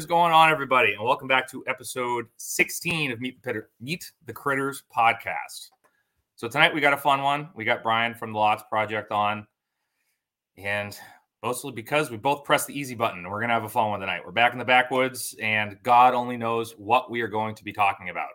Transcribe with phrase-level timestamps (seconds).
[0.00, 0.94] Is going on, everybody?
[0.94, 5.68] And welcome back to episode 16 of Meet the, Pitter- Meet the Critters podcast.
[6.36, 7.50] So tonight we got a fun one.
[7.54, 9.46] We got Brian from the Lots Project on,
[10.56, 10.98] and
[11.42, 13.28] mostly because we both pressed the easy button.
[13.28, 14.22] We're gonna have a fun one tonight.
[14.24, 17.74] We're back in the backwoods, and God only knows what we are going to be
[17.74, 18.30] talking about.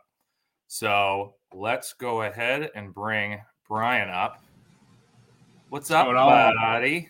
[0.67, 4.43] So let's go ahead and bring Brian up.
[5.69, 7.09] What's up, going buddy?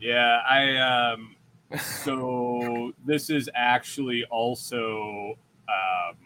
[0.00, 1.34] Yeah, I um
[1.76, 5.34] so this is actually also
[5.68, 6.16] um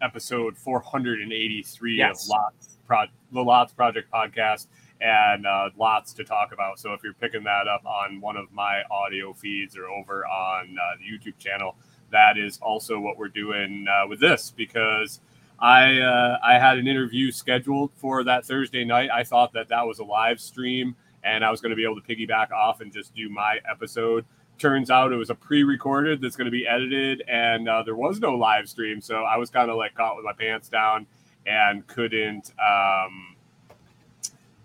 [0.00, 2.24] episode 483 Yes.
[2.24, 4.66] of Lots Pro- the Lots Project podcast
[5.00, 6.78] and uh, lots to talk about.
[6.78, 10.76] So if you're picking that up on one of my audio feeds or over on
[10.80, 11.76] uh, the YouTube channel,
[12.10, 15.20] that is also what we're doing uh, with this because
[15.58, 19.10] I uh, I had an interview scheduled for that Thursday night.
[19.12, 22.00] I thought that that was a live stream and I was going to be able
[22.00, 24.24] to piggyback off and just do my episode.
[24.62, 28.20] Turns out it was a pre-recorded that's going to be edited, and uh, there was
[28.20, 31.04] no live stream, so I was kind of like caught with my pants down
[31.48, 33.34] and couldn't um,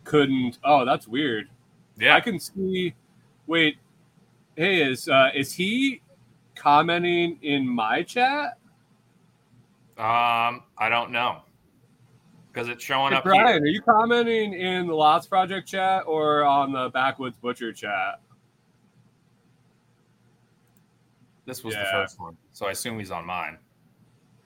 [0.03, 0.59] couldn't.
[0.63, 1.49] Oh, that's weird.
[1.97, 2.93] Yeah, I can see.
[3.47, 3.77] Wait,
[4.55, 6.03] hey, is uh, is he
[6.53, 8.59] commenting in my chat?
[9.97, 11.41] Um, I don't know
[12.53, 13.63] because it's showing Hey, up Brian, here.
[13.63, 18.21] are you commenting in the Lots Project chat or on the Backwoods Butcher chat?
[21.47, 23.57] This was the first one, so I assume he's on mine.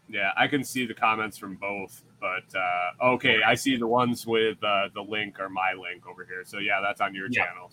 [0.08, 4.28] Yeah, I can see the comments from both, but uh, okay, I see the ones
[4.28, 6.44] with uh, the link or my link over here.
[6.46, 7.46] So yeah, that's on your Yeah.
[7.46, 7.72] channel.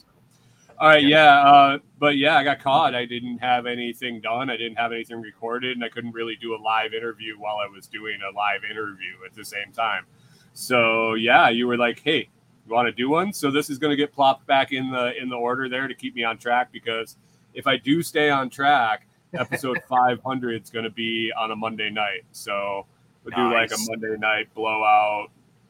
[0.79, 2.95] All right, yeah, uh, but yeah, I got caught.
[2.95, 4.49] I didn't have anything done.
[4.49, 7.67] I didn't have anything recorded, and I couldn't really do a live interview while I
[7.67, 10.07] was doing a live interview at the same time.
[10.55, 12.31] So yeah, you were like, "Hey,
[12.67, 15.21] you want to do one?" So this is going to get plopped back in the
[15.21, 17.17] in the order there to keep me on track because
[17.53, 21.91] if I do stay on track, episode 500 is going to be on a Monday
[21.91, 22.25] night.
[22.33, 22.87] So
[23.25, 25.29] we'll do like a Monday night blowout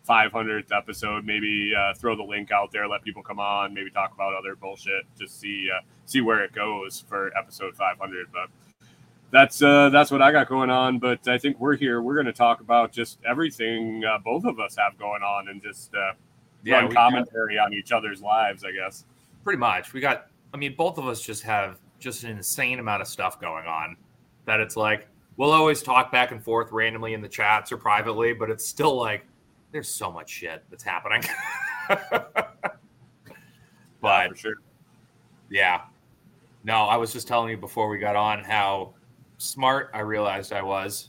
[0.09, 1.25] 500th episode.
[1.25, 4.57] Maybe uh, throw the link out there, let people come on, maybe talk about other
[4.57, 8.29] bullshit, just see uh, see where it goes for episode 500.
[8.33, 8.49] But
[9.31, 10.99] that's uh, that's what I got going on.
[10.99, 12.01] But I think we're here.
[12.01, 15.63] We're going to talk about just everything uh, both of us have going on and
[15.63, 16.15] just uh, run
[16.65, 18.65] we got- commentary on each other's lives.
[18.65, 19.05] I guess.
[19.45, 19.93] pretty much.
[19.93, 20.29] We got.
[20.55, 23.97] I mean, both of us just have just an insane amount of stuff going on.
[24.47, 28.33] That it's like we'll always talk back and forth randomly in the chats or privately,
[28.33, 29.27] but it's still like
[29.73, 31.23] there's so much shit that's happening.
[34.01, 34.55] but for sure.
[35.51, 35.83] Yeah.
[36.65, 38.95] No, I was just telling you before we got on how
[39.39, 41.09] smart I realized I was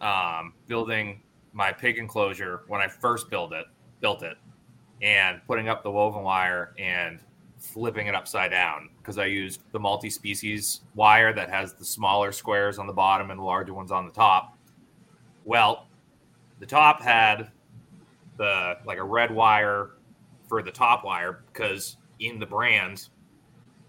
[0.00, 3.66] um, building my pig enclosure when I first built it,
[4.00, 4.36] built it,
[5.02, 7.20] and putting up the woven wire and
[7.58, 12.78] flipping it upside down because I used the multi-species wire that has the smaller squares
[12.78, 14.56] on the bottom and the larger ones on the top.
[15.44, 15.86] Well,
[16.58, 17.50] the top had
[18.36, 19.90] the like a red wire
[20.48, 23.08] for the top wire because in the brand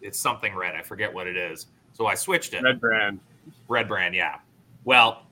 [0.02, 0.76] it's something red.
[0.76, 1.68] I forget what it is.
[1.94, 2.64] So I switched it.
[2.64, 3.20] Red brand.
[3.68, 4.38] Red brand, yeah.
[4.84, 5.24] Well,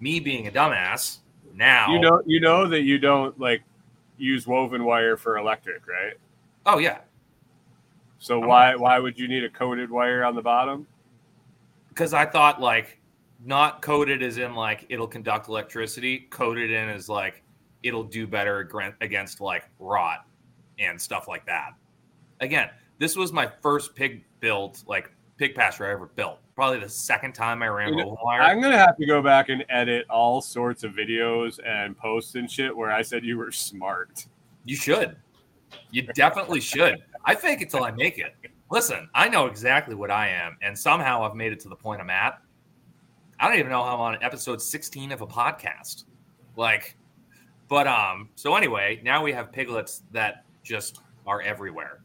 [0.00, 1.18] me being a dumbass,
[1.54, 3.62] now You know, you know that you don't like
[4.18, 6.14] use woven wire for electric, right?
[6.64, 6.98] Oh yeah,
[8.18, 10.86] So I'm why why would you need a coated wire on the bottom?
[11.88, 12.98] because I thought like
[13.44, 16.20] not coated as in like it'll conduct electricity.
[16.30, 17.42] Coated in as like
[17.82, 18.70] it'll do better
[19.00, 20.24] against like rot
[20.78, 21.72] and stuff like that.
[22.40, 26.38] Again, this was my first pig build, like pig pasture I ever built.
[26.54, 28.40] Probably the second time I ran know, wire.
[28.40, 32.50] I'm gonna have to go back and edit all sorts of videos and posts and
[32.50, 34.26] shit where I said you were smart.
[34.64, 35.16] You should.
[35.90, 37.02] You definitely should.
[37.24, 38.34] I fake it till I make it.
[38.70, 42.00] Listen, I know exactly what I am, and somehow I've made it to the point
[42.00, 42.40] I'm at.
[43.38, 46.04] I don't even know how I'm on episode 16 of a podcast.
[46.56, 46.96] Like,
[47.68, 52.02] but um, so anyway, now we have piglets that just are everywhere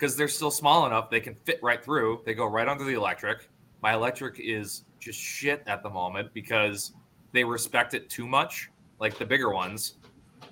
[0.00, 2.22] because they're still small enough they can fit right through.
[2.24, 3.48] They go right under the electric.
[3.82, 6.92] My electric is just shit at the moment because
[7.32, 9.96] they respect it too much, like the bigger ones.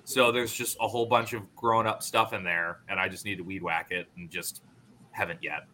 [0.09, 3.25] So there's just a whole bunch of grown up stuff in there, and I just
[3.25, 4.63] need to weed whack it and just
[5.11, 5.67] haven't yet.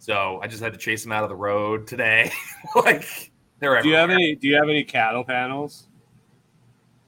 [0.00, 2.32] So I just had to chase them out of the road today.
[2.74, 3.82] like they're everywhere.
[3.82, 5.86] Do you have any do you have any cattle panels?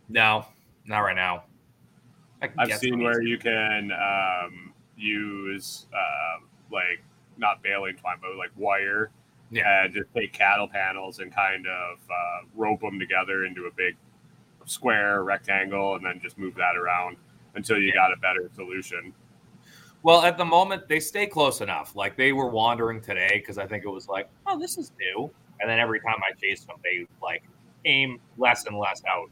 [0.08, 0.46] No,
[0.87, 1.43] not right now.
[2.41, 3.31] I can I've seen where easy.
[3.31, 7.02] you can um, use uh, like
[7.37, 9.11] not baling twine, but like wire,
[9.50, 9.82] Yeah.
[9.87, 13.96] and just take cattle panels and kind of uh, rope them together into a big
[14.69, 17.17] square rectangle, and then just move that around
[17.55, 19.12] until you got a better solution.
[20.03, 21.97] Well, at the moment, they stay close enough.
[21.97, 25.31] Like they were wandering today because I think it was like, oh, this is new.
[25.61, 27.43] And then every time I chased them, they like
[27.85, 29.29] came less and less out.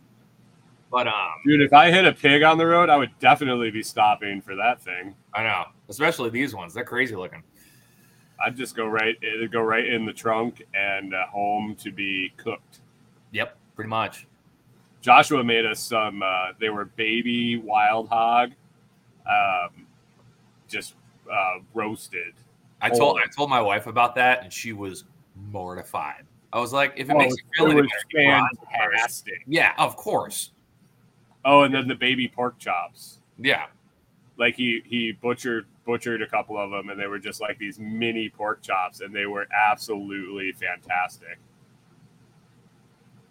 [0.90, 3.82] But um, Dude, if I hit a pig on the road, I would definitely be
[3.82, 5.14] stopping for that thing.
[5.34, 6.74] I know, especially these ones.
[6.74, 7.42] They're crazy looking.
[8.44, 12.32] I'd just go right, it'd go right in the trunk and uh, home to be
[12.36, 12.80] cooked.
[13.32, 14.26] Yep, pretty much.
[15.06, 16.20] Joshua made us some.
[16.20, 18.50] Uh, they were baby wild hog,
[19.24, 19.86] um,
[20.66, 20.96] just
[21.32, 22.34] uh, roasted.
[22.80, 25.04] I told I told my wife about that, and she was
[25.52, 26.24] mortified.
[26.52, 28.72] I was like, if it Oh, makes you feel any better, you brought it first.
[28.80, 29.42] fantastic.
[29.46, 30.50] Yeah, of course.
[31.44, 33.20] Oh, and then the baby pork chops.
[33.38, 33.66] Yeah,
[34.36, 37.78] Like he he butchered butchered a couple of them, and they were just like these
[37.78, 41.38] mini pork chops, and they were absolutely fantastic.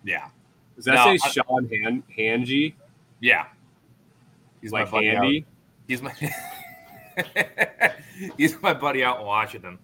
[0.06, 0.30] yeah,
[0.76, 2.74] Does that No, say I- Sean Han Hangy?
[3.22, 3.46] yeah.
[4.62, 5.44] He's like my buddy out-
[5.88, 6.12] He's my
[8.38, 9.78] he's my buddy out in Washington.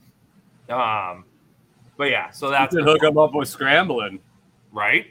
[0.70, 1.26] Um,
[1.98, 4.20] but yeah, so that's You hook him up with scrambling.
[4.72, 5.08] right.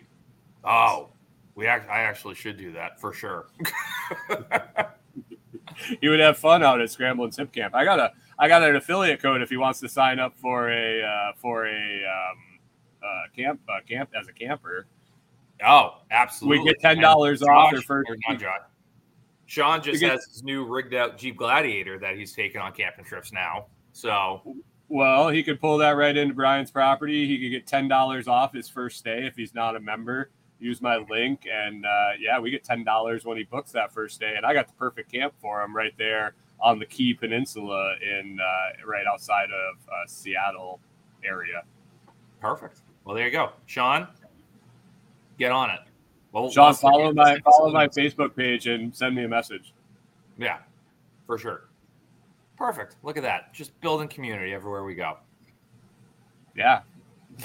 [0.65, 1.09] Oh,
[1.55, 3.47] we act- I actually should do that for sure.
[6.03, 7.75] You would have fun out at Scrambling Sip Camp.
[7.75, 10.71] I got a I got an affiliate code if he wants to sign up for
[10.71, 12.59] a uh, for a um,
[13.03, 14.87] uh, camp uh, camp as a camper.
[15.67, 16.61] Oh, absolutely.
[16.61, 18.11] We get ten dollars off their first.
[19.47, 23.05] Sean just get- has his new rigged out Jeep Gladiator that he's taking on camping
[23.05, 23.67] trips now.
[23.93, 24.57] So
[24.89, 27.27] Well, he could pull that right into Brian's property.
[27.27, 30.31] He could get ten dollars off his first stay if he's not a member.
[30.61, 34.21] Use my link, and uh, yeah, we get ten dollars when he books that first
[34.21, 34.35] day.
[34.37, 38.39] And I got the perfect camp for him right there on the Key Peninsula in
[38.39, 40.79] uh, right outside of uh, Seattle
[41.25, 41.63] area.
[42.41, 42.81] perfect.
[43.05, 44.07] Well, there you go, Sean.
[45.41, 45.81] Get on it.
[46.33, 49.73] Well, Sean, follow my follow my Facebook page and send me a message.
[50.37, 50.59] Yeah,
[51.27, 51.71] for sure.
[52.59, 52.97] Perfect.
[53.03, 53.55] Look at that.
[53.55, 55.17] Just building community everywhere we go.
[56.55, 56.83] Yeah.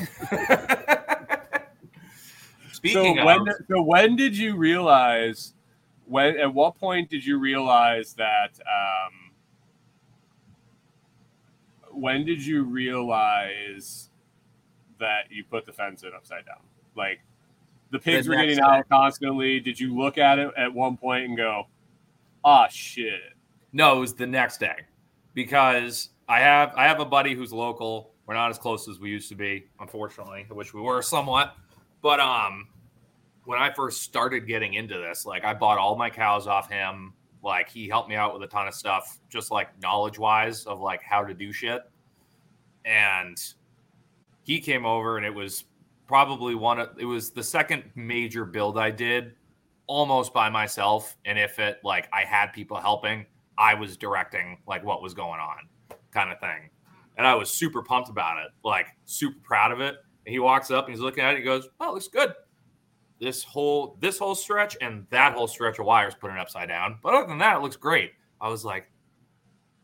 [2.74, 5.53] Speaking so of, when so when did you realize
[6.06, 9.31] when at what point did you realize that um
[11.91, 14.09] when did you realize
[15.00, 16.59] that you put the fence in upside down
[16.98, 17.21] like
[17.95, 21.25] the pigs The were getting out constantly did you look at it at one point
[21.25, 21.68] and go
[22.44, 23.33] ah shit
[23.71, 24.75] No, it was the next day
[25.33, 28.12] because I have I have a buddy who's local.
[28.25, 30.47] We're not as close as we used to be, unfortunately.
[30.50, 31.56] I wish we were somewhat.
[32.01, 32.68] But um
[33.45, 37.13] when I first started getting into this, like I bought all my cows off him.
[37.44, 40.81] Like he helped me out with a ton of stuff, just like knowledge wise of
[40.81, 41.83] like how to do shit.
[42.83, 43.38] And
[44.44, 45.65] he came over and it was
[46.07, 49.33] probably one of it was the second major build I did
[49.88, 51.15] almost by myself.
[51.25, 53.25] And if it like I had people helping,
[53.57, 55.57] I was directing like what was going on,
[56.12, 56.69] kind of thing.
[57.17, 59.95] And I was super pumped about it, like super proud of it.
[60.25, 61.38] And he walks up and he's looking at it.
[61.38, 62.33] He goes, "Oh, looks good."
[63.19, 67.00] This whole this whole stretch and that whole stretch of wires put it upside down.
[67.01, 68.12] But other than that, it looks great.
[68.41, 68.89] I was like,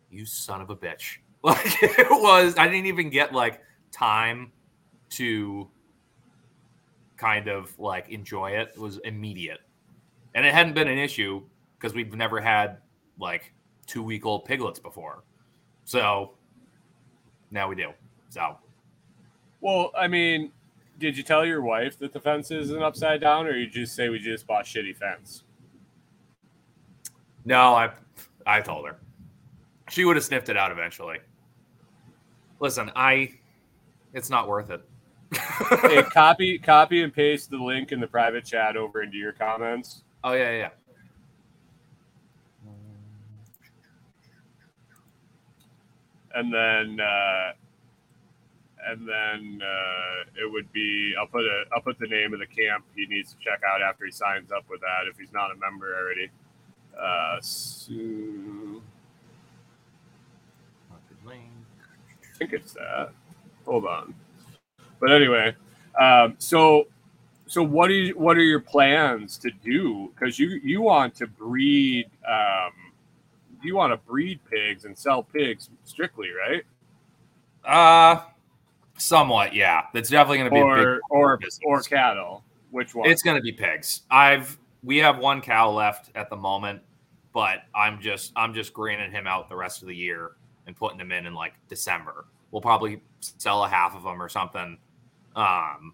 [0.09, 2.55] "You son of a bitch!" Like it was.
[2.55, 3.61] I didn't even get like
[3.91, 4.51] time
[5.11, 5.67] to
[7.21, 8.77] kind of like enjoy it.
[8.77, 9.61] Was immediate,
[10.35, 11.41] and it hadn't been an issue
[11.77, 12.77] because we've never had
[13.19, 13.53] like
[13.85, 15.23] two week old piglets before.
[15.85, 16.33] So
[17.51, 17.91] now we do.
[18.29, 18.57] So
[19.63, 20.51] well i mean
[20.97, 24.09] did you tell your wife that the fence isn't upside down or you just say
[24.09, 25.43] we just bought shitty fence
[27.45, 27.91] no, I
[28.45, 28.97] I told her
[29.89, 31.19] she would have sniffed it out eventually.
[32.59, 33.33] Listen, I
[34.13, 34.81] it's not worth it.
[35.33, 40.03] Hey, copy copy and paste the link in the private chat over into your comments.
[40.23, 40.69] oh yeah, yeah, yeah.
[46.33, 47.51] And then uh,
[48.87, 52.47] and then uh, it would be I'll put a I'll put the name of the
[52.47, 55.51] camp he needs to check out after he signs up with that if he's not
[55.51, 56.29] a member already.
[56.99, 58.81] Uh, Sue,
[60.91, 63.11] I think it's that.
[63.65, 64.13] Hold on.
[65.01, 65.55] But anyway,
[65.99, 66.87] um, so
[67.47, 70.13] so what do you, what are your plans to do?
[70.15, 72.71] Because you you want to breed um,
[73.61, 76.63] you want to breed pigs and sell pigs strictly, right?
[77.65, 78.21] Uh
[78.97, 79.83] somewhat, yeah.
[79.93, 81.59] That's definitely going to be Or or business.
[81.65, 82.43] or cattle.
[82.69, 83.09] Which one?
[83.09, 84.01] It's going to be pigs.
[84.09, 86.81] I've we have one cow left at the moment,
[87.33, 90.31] but I'm just I'm just greening him out the rest of the year
[90.67, 92.25] and putting him in in like December.
[92.51, 94.77] We'll probably sell a half of them or something.
[95.35, 95.93] Um,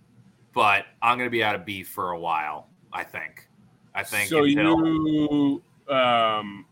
[0.53, 2.67] but I'm going to be out of beef for a while.
[2.94, 3.48] I think.
[3.94, 6.65] I think so until- you um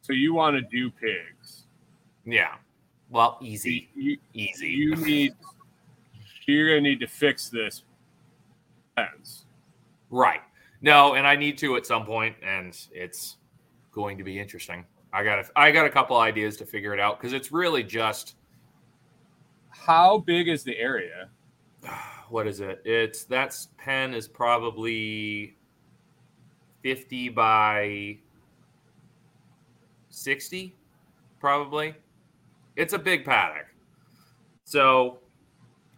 [0.00, 1.64] So you want to do pigs?
[2.24, 2.54] Yeah.
[3.10, 4.68] Well, easy, You, easy.
[4.68, 5.32] you need.
[6.46, 7.84] You're gonna need to fix this
[8.96, 9.44] fence.
[10.10, 10.40] Right.
[10.80, 13.36] No, and I need to at some point, and it's
[13.92, 14.84] going to be interesting.
[15.12, 17.82] I got a, I got a couple ideas to figure it out because it's really
[17.84, 18.34] just
[19.72, 21.28] How big is the area?
[22.28, 22.82] what is it?
[22.84, 25.56] It's that's pen is probably
[26.82, 28.18] fifty by
[30.08, 30.76] sixty,
[31.40, 31.94] probably.
[32.76, 33.66] It's a big paddock,
[34.64, 35.18] so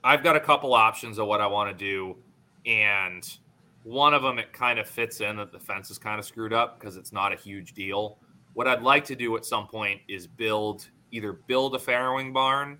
[0.02, 2.16] I've got a couple options of what I want to do,
[2.66, 3.38] and
[3.84, 6.52] one of them it kind of fits in that the fence is kind of screwed
[6.52, 8.18] up because it's not a huge deal.
[8.54, 12.78] What I'd like to do at some point is build either build a farrowing barn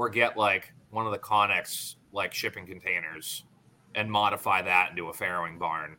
[0.00, 3.44] or get like one of the Connex like shipping containers
[3.94, 5.94] and modify that into a farrowing barn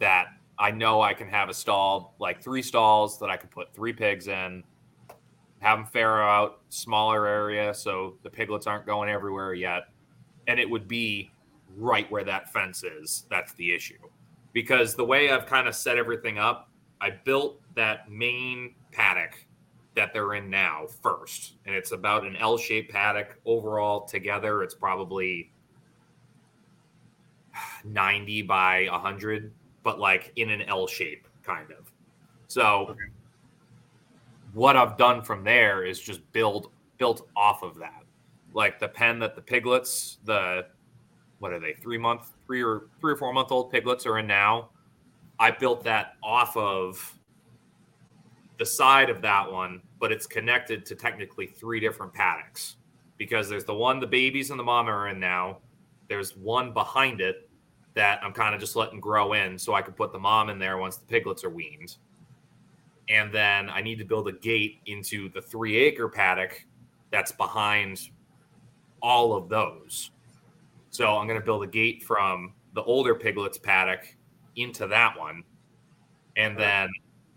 [0.00, 0.26] that
[0.58, 3.94] I know I can have a stall like three stalls that I can put three
[3.94, 4.62] pigs in,
[5.60, 9.84] have them farrow out smaller area so the piglets aren't going everywhere yet,
[10.46, 11.30] and it would be
[11.78, 13.24] right where that fence is.
[13.30, 13.94] That's the issue.
[14.52, 16.68] Because the way I've kind of set everything up,
[17.00, 19.46] I built that main paddock
[19.94, 21.54] that they're in now first.
[21.66, 24.62] And it's about an L shaped paddock overall together.
[24.62, 25.52] It's probably
[27.84, 31.92] 90 by 100, but like in an L shape, kind of.
[32.48, 33.00] So, Okay.
[34.52, 38.04] what I've done from there is just build built off of that.
[38.54, 40.66] Like the pen that the piglets, the
[41.38, 44.26] what are they, three month, three or three or four month old piglets are in
[44.26, 44.70] now.
[45.38, 47.18] I built that off of
[48.58, 52.76] the side of that one, but it's connected to technically three different paddocks
[53.18, 55.58] because there's the one the babies and the mom are in now.
[56.08, 57.48] There's one behind it
[57.94, 60.58] that I'm kind of just letting grow in so I can put the mom in
[60.58, 61.96] there once the piglets are weaned.
[63.08, 66.64] And then I need to build a gate into the three acre paddock
[67.10, 68.08] that's behind
[69.02, 70.10] all of those.
[70.90, 74.16] So I'm going to build a gate from the older piglets paddock
[74.56, 75.42] into that one.
[76.36, 76.88] And then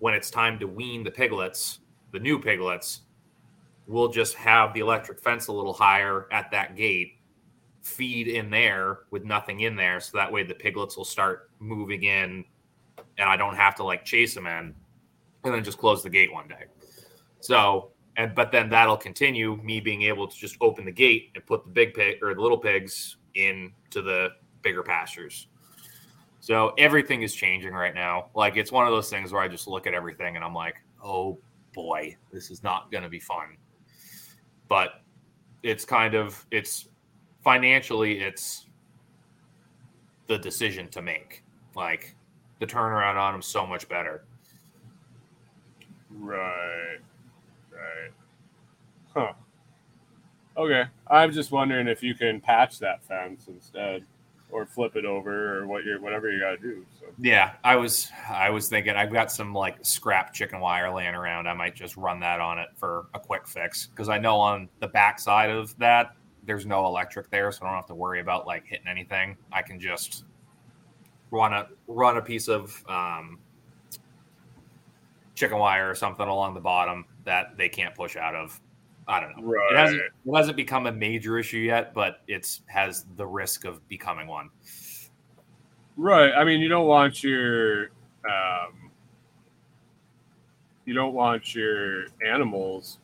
[0.06, 1.80] when it's time to wean the piglets,
[2.12, 3.02] the new piglets,
[3.88, 7.14] we'll just have the electric fence a little higher at that gate,
[7.82, 10.00] feed in there with nothing in there.
[10.00, 12.46] So that way the piglets will start moving in
[13.18, 14.76] and I don't have to like chase them in
[15.44, 16.66] and then just close the gate one day.
[17.40, 21.44] So, and but then that'll continue me being able to just open the gate and
[21.48, 24.28] put the big pig or the little pigs into the
[24.62, 25.48] bigger pastures.
[26.46, 28.28] So everything is changing right now.
[28.36, 30.76] Like it's one of those things where I just look at everything and I'm like,
[31.04, 31.40] oh
[31.74, 33.58] boy, this is not going to be fun.
[34.68, 35.02] But
[35.64, 36.90] it's kind of it's
[37.44, 38.68] financially it's
[40.28, 41.44] the decision to make.
[41.76, 42.16] Like
[42.60, 44.24] the turnaround on them so much better.
[46.12, 47.00] Right.
[47.72, 48.12] Right.
[49.16, 49.34] Huh.
[50.58, 50.84] Okay.
[51.08, 54.06] I'm just wondering if you can patch that fence instead,
[54.52, 56.86] or flip it over, or what you're whatever you got to do.
[57.00, 57.08] So.
[57.20, 61.48] Yeah, I was I was thinking I've got some like scrap chicken wire laying around.
[61.48, 64.70] I might just run that on it for a quick fix because I know on
[64.80, 68.20] the back side of that there's no electric there, so I don't have to worry
[68.20, 69.36] about like hitting anything.
[69.52, 70.26] I can just
[71.32, 73.40] run a run a piece of um,
[75.34, 78.60] chicken wire or something along the bottom that they can't push out of.
[79.08, 79.44] I don't know.
[79.48, 79.72] Right.
[79.72, 83.88] It hasn't it hasn't become a major issue yet, but it's has the risk of
[83.88, 84.50] becoming one.
[85.98, 86.34] Right.
[86.34, 87.92] I mean, you don't want your
[88.26, 88.92] um,
[90.86, 93.00] you don't want your animals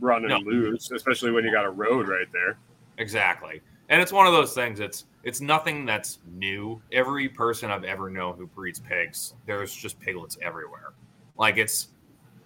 [0.00, 0.38] running No.
[0.38, 2.58] loose, especially when you got a road right there.
[2.98, 3.62] Exactly.
[3.88, 6.80] And it's one of those things it's it's nothing that's new.
[6.92, 10.92] Every person I've ever known who breeds pigs, there's just piglets everywhere.
[11.38, 11.88] Like it's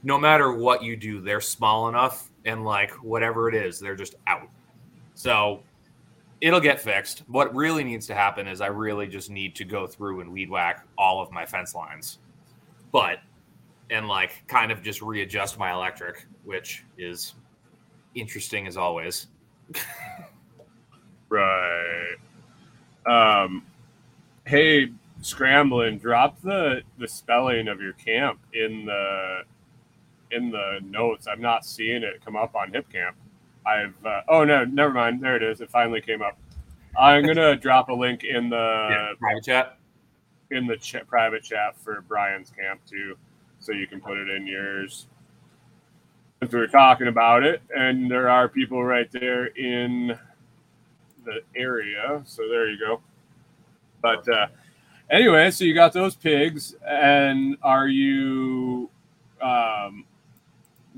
[0.03, 4.15] no matter what you do, they're small enough and like whatever it is, they're just
[4.27, 4.49] out.
[5.15, 5.63] So
[6.41, 7.23] it'll get fixed.
[7.29, 10.51] What really needs to happen is I really just need to go through and weed
[10.51, 12.19] whack all of my fence lines.
[12.93, 13.19] But
[13.91, 17.35] and like kind of just readjust my electric, which is
[18.15, 19.27] interesting as always.
[21.31, 22.17] Right.
[23.07, 23.65] Um,
[24.45, 24.91] hey,
[25.23, 29.43] scrambling, drop the the spelling of your camp in the
[30.33, 31.27] in the notes.
[31.27, 33.13] I'm not seeing it come up on Hipcamp.
[33.67, 35.23] I've uh, oh no, never mind.
[35.23, 35.61] There it is.
[35.61, 36.39] It finally came up.
[36.99, 38.57] I'm gonna drop a link in the
[38.91, 39.79] yeah, private chat.
[40.51, 43.17] in the ch- private chat for Brian's camp too,
[43.59, 45.07] so you can put it in yours.
[46.41, 50.19] Since we're talking about it, and there are people right there in
[51.27, 53.03] the area, so there you go.
[54.01, 54.47] But uh,
[55.11, 58.89] anyway, so you got those pigs, and are you?
[59.43, 60.05] Um,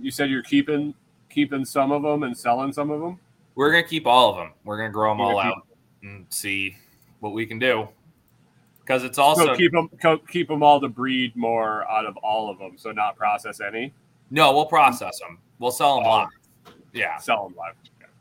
[0.03, 0.95] you said you're keeping
[1.31, 3.19] keeping some of them and selling some of them.
[3.55, 4.51] We're gonna keep all of them.
[4.65, 5.67] We're gonna grow them all out
[6.03, 6.77] and see
[7.21, 7.89] what we can do.
[8.81, 9.89] Because it's also so keep them
[10.29, 12.73] keep them all to breed more out of all of them.
[12.77, 13.93] So not process any.
[14.31, 15.39] no, we'll process them.
[15.59, 16.11] We'll sell them Oh.
[16.11, 16.29] live.
[16.93, 17.75] Yeah, Sell them live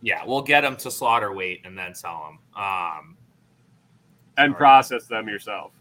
[0.04, 2.64] yeah, we'll get them to slaughter weight and then sell them.
[2.64, 3.18] Um,
[4.38, 4.58] and Sorry.
[4.58, 5.72] process them yourself.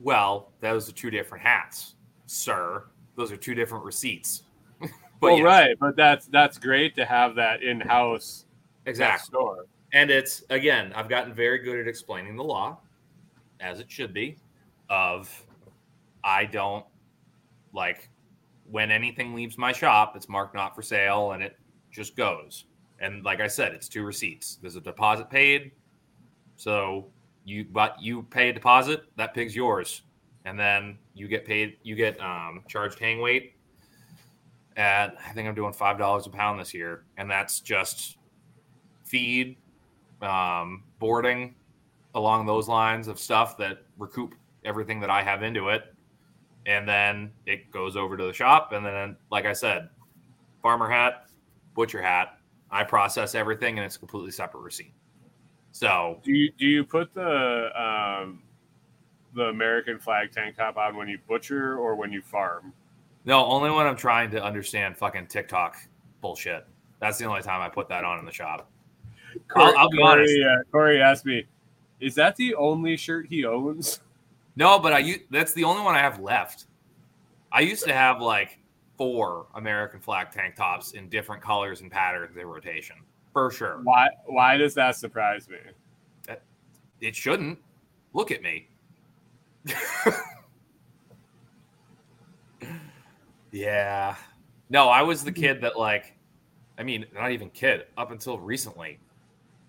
[0.00, 1.94] well, those are two different hats,
[2.26, 2.84] sir.
[3.18, 4.44] Those are two different receipts.
[4.80, 8.46] but well, yes, right, but that's that's great to have that in house
[8.86, 9.26] exactly.
[9.26, 9.66] store.
[9.92, 12.78] And it's again, I've gotten very good at explaining the law,
[13.60, 14.38] as it should be,
[14.88, 15.44] of
[16.22, 16.86] I don't
[17.72, 18.08] like
[18.70, 21.56] when anything leaves my shop, it's marked not for sale and it
[21.90, 22.66] just goes.
[23.00, 24.58] And like I said, it's two receipts.
[24.60, 25.72] There's a deposit paid.
[26.56, 27.06] So
[27.44, 30.02] you but you pay a deposit, that pig's yours.
[30.48, 33.52] And then you get paid, you get um, charged hang weight
[34.78, 37.04] at I think I'm doing five dollars a pound this year.
[37.18, 38.16] And that's just
[39.04, 39.58] feed,
[40.22, 41.54] um, boarding
[42.14, 45.94] along those lines of stuff that recoup everything that I have into it.
[46.64, 48.72] And then it goes over to the shop.
[48.72, 49.90] And then, like I said,
[50.62, 51.26] farmer hat,
[51.74, 52.38] butcher hat.
[52.70, 54.94] I process everything and it's completely separate receipt.
[55.72, 58.42] So, Do you do you put the um,
[59.38, 62.72] the American flag tank top on when you butcher or when you farm?
[63.24, 65.76] no, only when I'm trying to understand fucking TikTok
[66.20, 66.66] bullshit.
[67.00, 68.70] That's the only time I put that on in the shop.
[69.54, 70.32] I'll- I'll be honest.
[70.32, 71.46] Corey, uh, Corey asked me,
[72.00, 74.00] "Is that the only shirt he owns?"
[74.56, 76.66] No, but I that's the only one I have left.
[77.52, 78.58] I used to have like
[78.96, 82.96] four American flag tank tops in different colors and patterns in rotation.
[83.32, 83.78] For sure.
[83.84, 85.58] Why why does that surprise me?
[87.00, 87.60] It shouldn't.
[88.14, 88.68] Look at me.
[93.52, 94.16] Yeah.
[94.70, 96.18] No, I was the kid that like
[96.78, 99.00] I mean, not even kid, up until recently.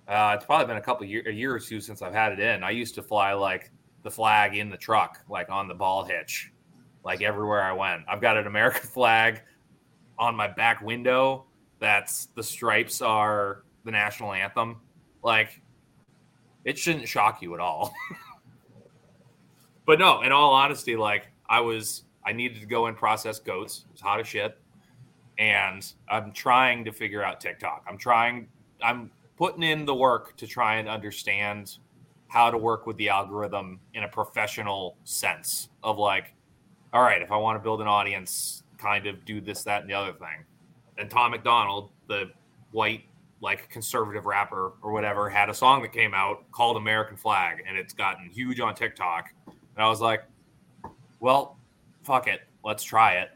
[0.08, 2.40] Uh, it's probably been a couple year, a year or two since I've had it
[2.40, 2.64] in.
[2.64, 3.72] I used to fly like
[4.04, 6.52] the flag in the truck, like on the ball hitch,
[7.04, 8.04] like everywhere I went.
[8.08, 9.42] I've got an American flag
[10.20, 11.46] on my back window.
[11.80, 14.82] That's the stripes are the national anthem.
[15.24, 15.62] Like,
[16.64, 17.94] it shouldn't shock you at all.
[19.90, 23.86] but no, in all honesty, like I was, I needed to go and process goats.
[23.90, 24.56] It was hot as shit,
[25.40, 27.86] and I'm trying to figure out TikTok.
[27.90, 28.50] I'm trying.
[28.84, 31.80] I'm putting in the work to try and understand
[32.28, 36.36] how to work with the algorithm in a professional sense of like,
[36.94, 39.90] all right, if I want to build an audience, kind of do this, that, and
[39.90, 40.46] the other thing.
[41.00, 42.30] And Tom MacDonald, the
[42.74, 43.06] white,
[43.42, 47.76] like conservative rapper or whatever, had a song that came out called American Flag, and
[47.76, 49.32] it's gotten huge on TikTok.
[49.80, 50.26] And I was like,
[51.22, 51.56] well,
[52.04, 52.42] fuck it.
[52.66, 53.30] Let's try it.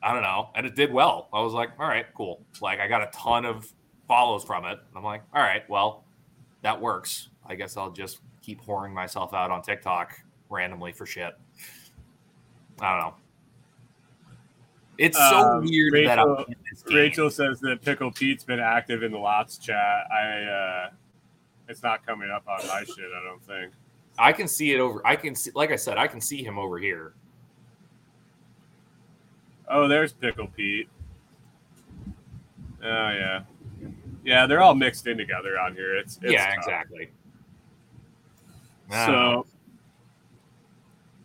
[0.00, 0.50] I don't know.
[0.54, 1.28] And it did well.
[1.32, 2.40] I was like, all right, cool.
[2.60, 3.68] Like, I got a ton of
[4.06, 4.78] follows from it.
[4.94, 6.04] I'm like, all right, well,
[6.62, 7.30] that works.
[7.44, 10.12] I guess I'll just keep whoring myself out on TikTok
[10.50, 11.34] randomly for shit.
[12.80, 13.14] I don't know.
[14.98, 15.24] It's so
[15.56, 16.96] Um, weird Rachel- in this game.
[16.96, 20.04] Rachel says that Pickle Pete's been active in the lots chat.
[20.12, 20.90] I uh,
[21.68, 23.06] it's not coming up on my shit.
[23.12, 23.72] I don't think.
[24.18, 25.04] I can see it over.
[25.06, 27.14] I can see, like I said, I can see him over here.
[29.68, 30.88] Oh, there's Pickle Pete.
[32.82, 33.40] Oh yeah,
[34.24, 34.46] yeah.
[34.46, 35.96] They're all mixed in together on here.
[35.96, 36.58] It's, it's yeah, tough.
[36.58, 37.10] exactly.
[38.90, 39.06] I.
[39.06, 39.46] So,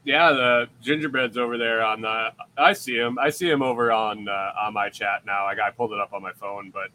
[0.05, 2.31] yeah, the gingerbread's over there on the.
[2.57, 3.19] I see him.
[3.19, 5.43] I see him over on uh, on my chat now.
[5.43, 6.89] Like I pulled it up on my phone, but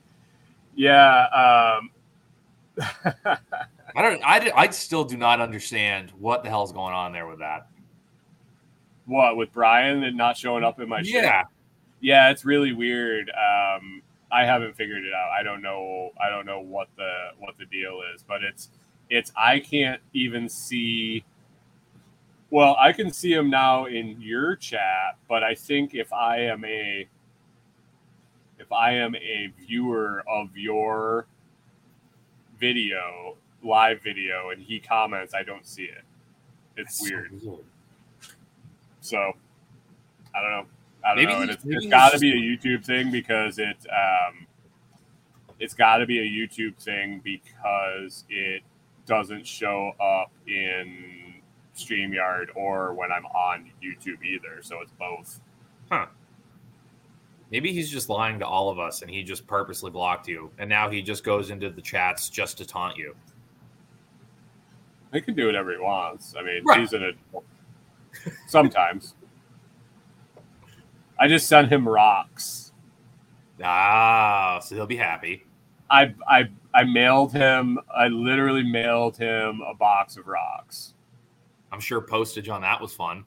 [0.75, 1.79] yeah.
[1.79, 1.91] Um,
[3.97, 4.23] I don't.
[4.25, 7.69] I, I still do not understand what the hell's going on there with that.
[9.07, 11.23] what with Brian and not showing up in my shit?
[11.25, 11.45] yeah,
[12.01, 13.31] yeah, it's really weird.
[13.31, 14.03] Um,
[14.33, 15.31] I haven't figured it out.
[15.39, 16.11] I don't know.
[16.21, 18.71] I don't know what the what the deal is, but it's
[19.11, 19.33] it's.
[19.37, 21.25] I can't even see.
[22.51, 26.65] Well, I can see him now in your chat, but I think if I am
[26.65, 27.09] a
[28.59, 31.27] if I am a viewer of your
[32.59, 36.03] video, live video, and he comments, I don't see it.
[36.77, 37.43] It's That's so weird.
[37.43, 37.65] weird.
[39.01, 39.33] So
[40.35, 40.67] I don't know.
[41.05, 41.41] I don't Maybe know.
[41.43, 44.47] And he's- it's, maybe it's he's got to be a YouTube thing because it um,
[45.61, 48.63] it's got to be a YouTube thing because it
[49.07, 51.35] doesn't show up in
[51.77, 54.63] StreamYard or when I'm on YouTube either.
[54.63, 55.41] So it's both.
[55.91, 56.07] Huh.
[57.51, 60.69] Maybe he's just lying to all of us, and he just purposely blocked you, and
[60.69, 63.15] now he just goes into the chats just to taunt you.
[65.15, 66.35] He can do whatever he wants.
[66.39, 66.81] I mean, Right.
[66.81, 67.45] he's an adult.
[68.49, 69.15] Sometimes.
[71.19, 72.73] I just sent him rocks.
[73.63, 75.45] Ah, so he'll be happy.
[75.91, 77.79] I I I mailed him.
[77.95, 80.95] I literally mailed him a box of rocks.
[81.73, 83.25] I'm sure postage on that was fun.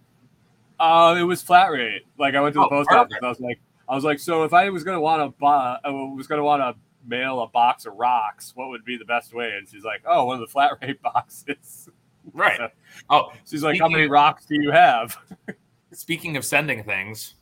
[0.80, 2.04] Uh, it was flat rate.
[2.20, 3.14] Like I went to the Oh, post perfect.
[3.14, 3.18] office.
[3.24, 5.90] I was like, I was like, so if I was gonna want to buy, I
[5.90, 6.76] was gonna want to
[7.08, 9.54] mail a box of rocks, what would be the best way?
[9.58, 11.90] And she's like, oh, one of the flat rate boxes.
[12.34, 12.60] Right.
[13.10, 15.18] Oh, She's like, how many rocks do you have?
[15.94, 17.36] speaking of sending things,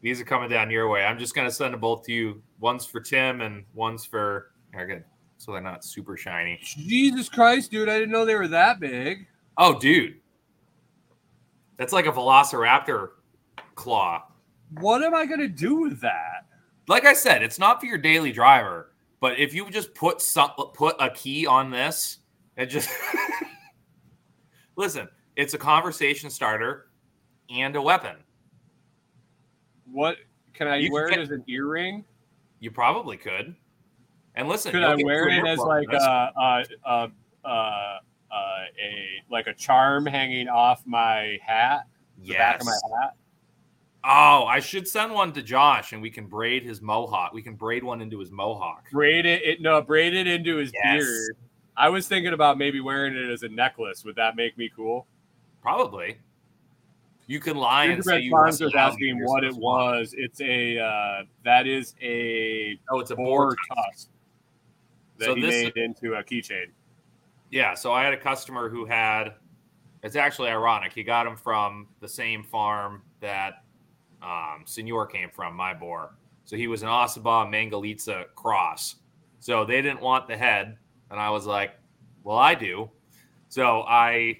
[0.00, 1.04] these are coming down your way.
[1.04, 2.42] I'm just gonna send them both to you.
[2.60, 4.50] One's for Tim and one's for.
[4.72, 5.04] They're good,
[5.38, 6.58] so they're not super shiny.
[6.62, 7.88] Jesus Christ, dude!
[7.88, 9.26] I didn't know they were that big.
[9.56, 10.16] Oh, dude,
[11.76, 13.10] that's like a Velociraptor
[13.74, 14.24] claw.
[14.80, 16.46] What am I gonna do with that?
[16.88, 20.50] Like I said, it's not for your daily driver, but if you just put some
[20.74, 22.18] put a key on this,
[22.56, 22.88] it just
[24.76, 25.08] listen.
[25.36, 26.88] It's a conversation starter
[27.50, 28.16] and a weapon.
[29.90, 30.16] What
[30.54, 32.04] can I You wear get- it as an earring?
[32.60, 33.54] You probably could.
[34.34, 37.10] And listen, Could I wear it as like a, a, a,
[37.44, 37.98] a,
[39.30, 41.82] like a charm hanging off my hat,
[42.22, 43.14] the back of my hat?
[44.10, 47.34] Oh, I should send one to Josh, and we can braid his mohawk.
[47.34, 48.84] We can braid one into his mohawk.
[48.90, 51.04] Braid it, it no, braid it into his Yes.
[51.04, 51.36] beard.
[51.76, 54.04] I was thinking about maybe wearing it as a necklace.
[54.06, 55.06] Would that make me cool?
[55.60, 56.16] Probably.
[57.26, 60.14] You can lie and say you Farms was asking what it was.
[60.16, 64.08] It's a uh, that is a Oh, it's a boar tusk.
[65.18, 66.68] that So he this- made into a keychain.
[67.50, 69.34] Yeah, so I had a customer who had.
[70.02, 70.92] It's actually ironic.
[70.94, 73.64] He got him from the same farm that
[74.22, 76.14] um, Senor came from, my boar.
[76.44, 78.96] So he was an Ossabaw Mangalitsa cross.
[79.40, 80.76] So they didn't want the head,
[81.10, 81.72] and I was like,
[82.24, 82.90] "Well, I do."
[83.48, 84.38] So I,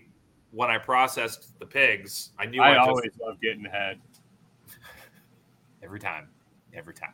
[0.51, 4.01] when I processed the pigs, I knew I, I just always love getting head.
[5.83, 6.29] every time,
[6.75, 7.13] every time.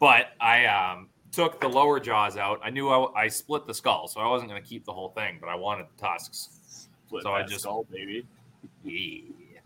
[0.00, 2.60] But I um, took the lower jaws out.
[2.62, 5.10] I knew I, I split the skull, so I wasn't going to keep the whole
[5.10, 6.88] thing, but I wanted the tusks.
[7.06, 8.26] Split So I just- skull, baby.
[8.82, 9.60] Yeah.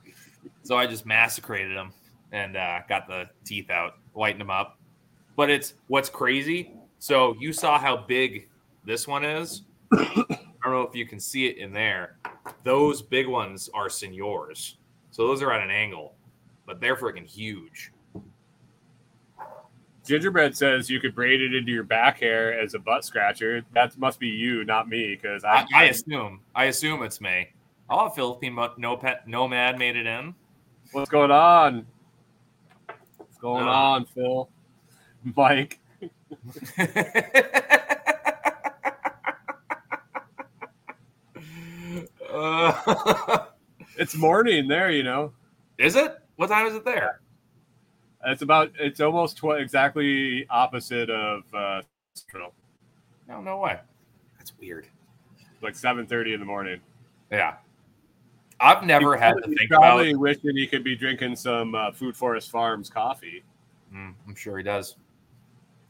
[0.62, 1.92] So I just massacrated them
[2.32, 4.78] and uh, got the teeth out, whitened them up.
[5.36, 6.72] But it's what's crazy.
[6.98, 8.48] So you saw how big
[8.84, 9.62] this one is.
[9.92, 10.26] I
[10.64, 12.18] don't know if you can see it in there.
[12.64, 14.76] Those big ones are seniors.
[15.10, 16.14] So those are at an angle,
[16.66, 17.92] but they're freaking huge.
[20.04, 23.62] Gingerbread says you could braid it into your back hair as a butt scratcher.
[23.74, 26.40] That must be you, not me, because I, I, I assume.
[26.54, 27.48] I assume it's me.
[27.90, 30.34] Oh, Philippine mo- no pet nomad made it in.
[30.92, 31.86] what's going on?
[33.40, 33.70] What's going Uh.
[33.70, 34.48] on, Phil?
[35.36, 35.78] Mike.
[42.32, 43.38] Uh,
[44.00, 45.32] It's morning there, you know.
[45.76, 46.16] is it?
[46.36, 47.20] What time is it there?
[48.24, 48.70] It's about.
[48.78, 51.82] It's almost tw- exactly opposite of uh,
[52.14, 52.52] Central.
[53.28, 53.80] No, no way.
[54.38, 54.86] That's weird.
[55.62, 56.78] like seven thirty in the morning.
[57.32, 57.54] Yeah.
[58.60, 62.16] I've never had to think about probably wishing he could be drinking some uh, Food
[62.16, 63.44] Forest Farms coffee.
[63.94, 64.96] Mm, I'm sure he does.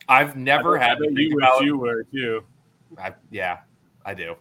[0.08, 2.44] I've never had to think wish about you were too.
[2.96, 3.58] I, yeah,
[4.04, 4.36] I do.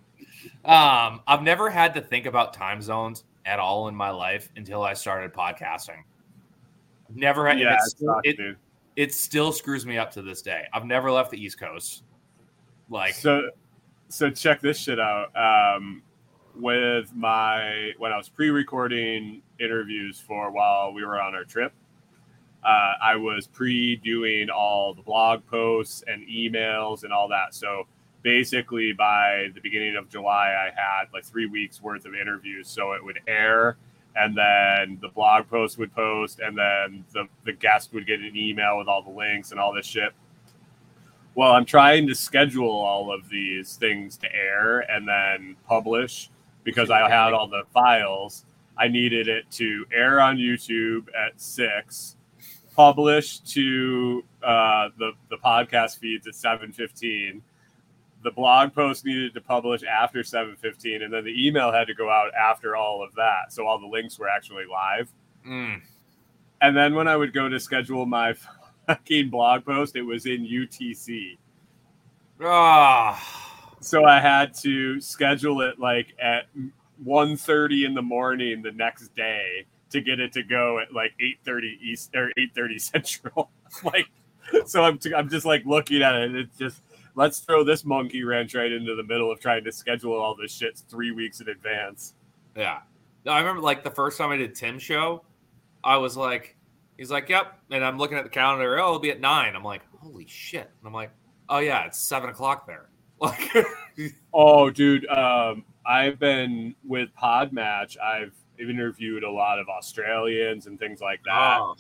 [0.66, 4.84] Um, I've never had to think about time zones at all in my life until
[4.84, 6.04] I started podcasting.
[7.14, 7.60] Never had.
[7.60, 8.58] Yeah, it sucks, it,
[8.96, 10.64] it still screws me up to this day.
[10.74, 12.04] I've never left the East Coast.
[12.90, 13.50] Like, so
[14.10, 16.02] so check this shit out um
[16.60, 21.74] with my when i was pre-recording interviews for while we were on our trip
[22.64, 27.54] uh, i was pre-doing all the blog posts and emails and all that.
[27.54, 27.88] So
[28.24, 32.94] basically by the beginning of july i had like three weeks worth of interviews so
[32.94, 33.78] it would air
[34.18, 38.36] and then the blog post would post and then the, the guest would get an
[38.36, 40.12] email with all the links and all this shit.
[41.36, 46.32] Well, I'm trying to schedule all of these things to air and then publish
[46.68, 48.44] because I had all the files.
[48.78, 52.18] I needed it to air on YouTube at six,
[52.76, 57.42] publish to uh, the the podcast feeds at seven fifteen.
[58.24, 61.94] The blog post needed to publish after seven fifteen, and then the email had to
[61.94, 63.52] go out after all of that.
[63.54, 65.10] So all the links were actually live.
[65.48, 65.82] mm,
[66.62, 68.36] And then when I would go to schedule my
[68.88, 71.38] fucking blog post, it was in UTC.
[72.42, 73.47] ah,
[73.80, 76.46] So I had to schedule it like at
[77.06, 81.12] 1.30 in the morning the next day to get it to go at like
[81.46, 83.50] 8.30 East or 8.30 Central.
[83.84, 84.08] like,
[84.66, 86.82] so I'm, t- I'm just like looking at it it's just,
[87.16, 90.52] let's throw this monkey wrench right into the middle of trying to schedule all this
[90.52, 92.14] shit three weeks in advance.
[92.56, 92.80] yeah.
[93.26, 95.24] No, I remember like the first time I did Tim's show,
[95.84, 96.56] I was like,
[96.98, 98.80] He's like, "Yep." And I'm looking at the calendar.
[98.80, 99.56] Oh, it'll be at nine.
[99.56, 101.12] I'm like, "Holy shit!" And I'm like,
[101.48, 103.52] "Oh yeah, it's seven o'clock there." Like,
[104.34, 107.98] oh, dude, um, I've been with Podmatch.
[108.00, 111.76] I've interviewed a lot of Australians and things like that, oh.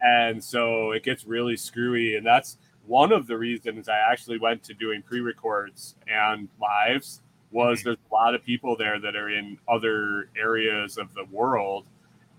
[0.00, 2.16] and so it gets really screwy.
[2.16, 7.78] And that's one of the reasons I actually went to doing pre-records and lives was
[7.78, 7.88] mm-hmm.
[7.88, 11.86] there's a lot of people there that are in other areas of the world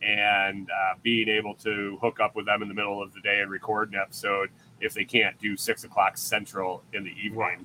[0.01, 3.39] and uh, being able to hook up with them in the middle of the day
[3.39, 7.35] and record an episode if they can't do six o'clock central in the evening.
[7.35, 7.59] Right.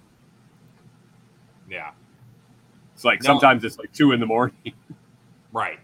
[1.71, 1.91] Yeah.
[2.95, 3.27] It's like no.
[3.27, 4.73] sometimes it's like two in the morning.
[5.53, 5.79] right.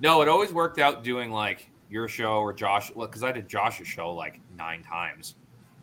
[0.00, 3.48] No, it always worked out doing like your show or Josh, Well, because I did
[3.48, 5.36] Josh's show like nine times,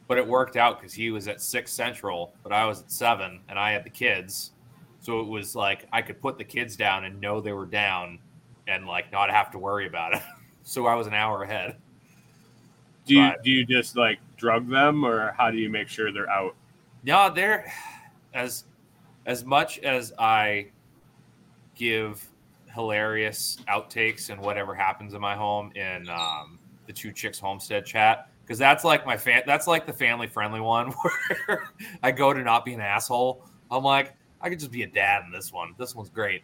[0.07, 3.39] but it worked out because he was at six central, but I was at seven,
[3.47, 4.51] and I had the kids,
[4.99, 8.19] so it was like I could put the kids down and know they were down,
[8.67, 10.21] and like not have to worry about it.
[10.63, 11.77] so I was an hour ahead.
[13.05, 16.11] Do you but, do you just like drug them, or how do you make sure
[16.11, 16.55] they're out?
[17.03, 17.71] No, they're
[18.33, 18.65] as
[19.25, 20.67] as much as I
[21.75, 22.27] give
[22.73, 28.29] hilarious outtakes and whatever happens in my home in um, the two chicks homestead chat
[28.43, 30.91] because that's like my fan that's like the family friendly one
[31.45, 31.69] where
[32.01, 33.45] I go to not be an asshole.
[33.69, 35.75] I'm like I could just be a dad in this one.
[35.77, 36.43] This one's great,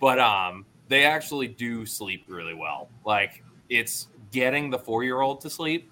[0.00, 2.88] but um, they actually do sleep really well.
[3.04, 5.90] Like it's getting the four year old to sleep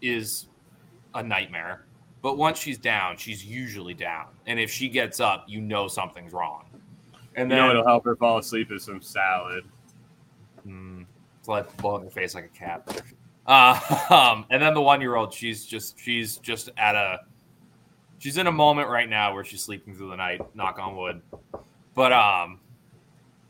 [0.00, 0.46] is
[1.14, 1.86] a nightmare
[2.22, 4.26] but once she's down, she's usually down.
[4.46, 6.64] And if she gets up, you know something's wrong.
[7.36, 9.64] And then you know it'll help her fall asleep is some salad.
[10.66, 11.06] Mm,
[11.38, 13.02] it's like blowing her face like a cat.
[13.46, 13.78] Uh,
[14.10, 17.20] um, and then the one year old, she's just she's just at a
[18.18, 20.40] she's in a moment right now where she's sleeping through the night.
[20.56, 21.22] Knock on wood.
[21.94, 22.58] But um,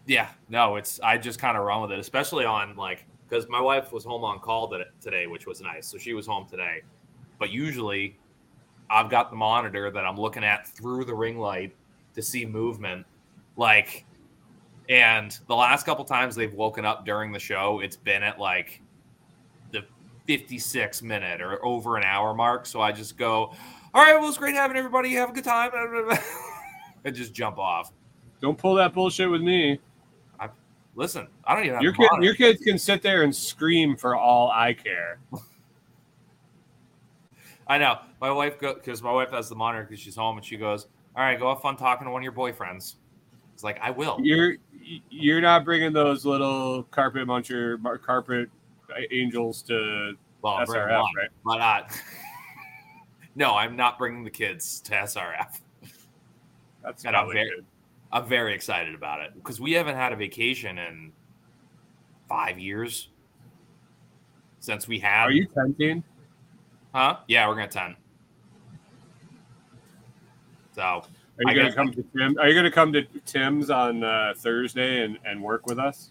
[0.07, 3.61] yeah, no, it's I just kind of run with it, especially on like because my
[3.61, 5.87] wife was home on call today, which was nice.
[5.87, 6.83] So she was home today.
[7.39, 8.19] But usually
[8.91, 11.75] I've got the monitor that I'm looking at through the ring light
[12.15, 13.07] to see movement.
[13.57, 14.05] Like,
[14.89, 18.81] and the last couple times they've woken up during the show, it's been at like
[19.73, 19.85] the
[20.27, 22.67] 56 minute or over an hour mark.
[22.67, 23.53] So I just go,
[23.95, 25.13] all right, well, it's great having everybody.
[25.15, 25.71] Have a good time.
[27.05, 27.93] and just jump off.
[28.41, 29.79] Don't pull that bullshit with me.
[30.39, 30.49] I,
[30.95, 34.51] listen, I don't even your, kid, your kids can sit there and scream for all
[34.51, 35.19] I care.
[37.69, 37.99] I know.
[38.21, 40.87] My wife go because my wife has the monitor because she's home and she goes,
[41.15, 42.95] "All right, go have fun talking to one of your boyfriends."
[43.55, 44.19] It's like I will.
[44.23, 44.57] You're
[45.11, 48.49] you're not bringing those little carpet muncher carpet
[48.91, 51.29] uh, angels to well, SRF, right?
[51.45, 51.93] But not.
[53.35, 55.61] no, I'm not bringing the kids to SRF.
[56.83, 57.65] That's and I'm very, good.
[58.13, 61.13] I'm very excited about it because we haven't had a vacation in
[62.29, 63.09] five years
[64.61, 65.25] since we had.
[65.25, 66.03] Are you tenting?
[66.95, 67.19] Huh?
[67.27, 67.97] Yeah, we're gonna ten.
[70.75, 71.03] So
[71.47, 72.37] are you gonna come to Tim?
[72.39, 76.11] Are you gonna come to Tim's on uh, Thursday and, and work with us?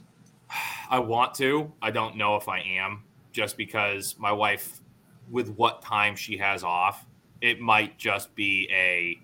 [0.90, 1.72] I want to.
[1.82, 4.82] I don't know if I am, just because my wife,
[5.30, 7.06] with what time she has off,
[7.42, 9.20] it might just be a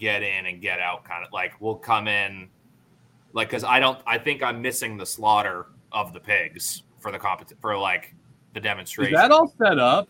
[0.00, 2.48] get in and get out kind of like we'll come in,
[3.32, 4.00] like because I don't.
[4.06, 8.14] I think I'm missing the slaughter of the pigs for the competition for like
[8.54, 9.14] the demonstration.
[9.14, 10.08] Is that all set up?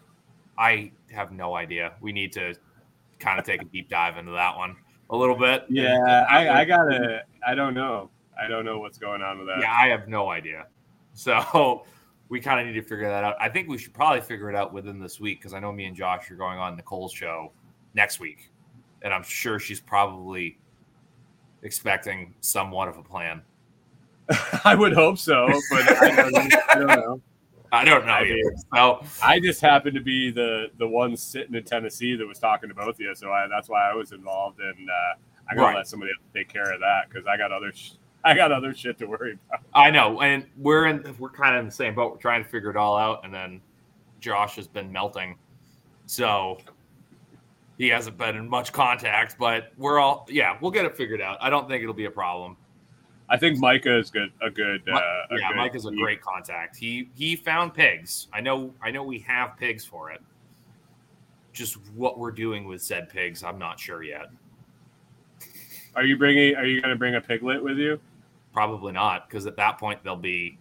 [0.59, 1.95] I have no idea.
[2.01, 2.55] We need to
[3.19, 4.77] kind of take a deep dive into that one
[5.11, 5.65] a little bit.
[5.69, 7.23] Yeah, I, I gotta.
[7.47, 8.11] I don't know.
[8.41, 9.61] I don't know what's going on with that.
[9.61, 10.67] Yeah, I have no idea.
[11.13, 11.85] So
[12.29, 13.37] we kind of need to figure that out.
[13.41, 15.85] I think we should probably figure it out within this week because I know me
[15.85, 17.53] and Josh are going on Nicole's show
[17.95, 18.51] next week,
[19.03, 20.59] and I'm sure she's probably
[21.63, 23.43] expecting somewhat of a plan.
[24.65, 27.21] I would hope so, but I don't, I don't know.
[27.75, 28.13] I don't know.
[28.13, 32.27] I, mean, so I just happened to be the the one sitting in Tennessee that
[32.27, 35.19] was talking to both of you, so I, that's why I was involved, and uh,
[35.51, 35.77] I gotta right.
[35.77, 37.93] let somebody else take care of that because I got other sh-
[38.25, 39.65] I got other shit to worry about.
[39.75, 42.13] I know, and we're in we're kind of in the same boat.
[42.13, 43.61] We're trying to figure it all out, and then
[44.21, 45.37] Josh has been melting,
[46.07, 46.59] so
[47.77, 49.37] he hasn't been in much contact.
[49.39, 51.39] But we're all yeah, we'll get it figured out.
[51.41, 52.57] I don't think it'll be a problem.
[53.29, 54.33] I think Micah is good.
[54.43, 54.83] A good.
[54.89, 54.97] Uh,
[55.31, 56.77] a yeah, Mike is a great contact.
[56.77, 58.29] He he found pigs.
[58.33, 58.73] I know.
[58.83, 60.21] I know we have pigs for it.
[61.53, 64.27] Just what we're doing with said pigs, I'm not sure yet.
[65.97, 66.57] Are you bringing?
[66.57, 68.01] Are you going to bring a piglet with you?
[68.53, 70.59] Probably not, because at that point they'll be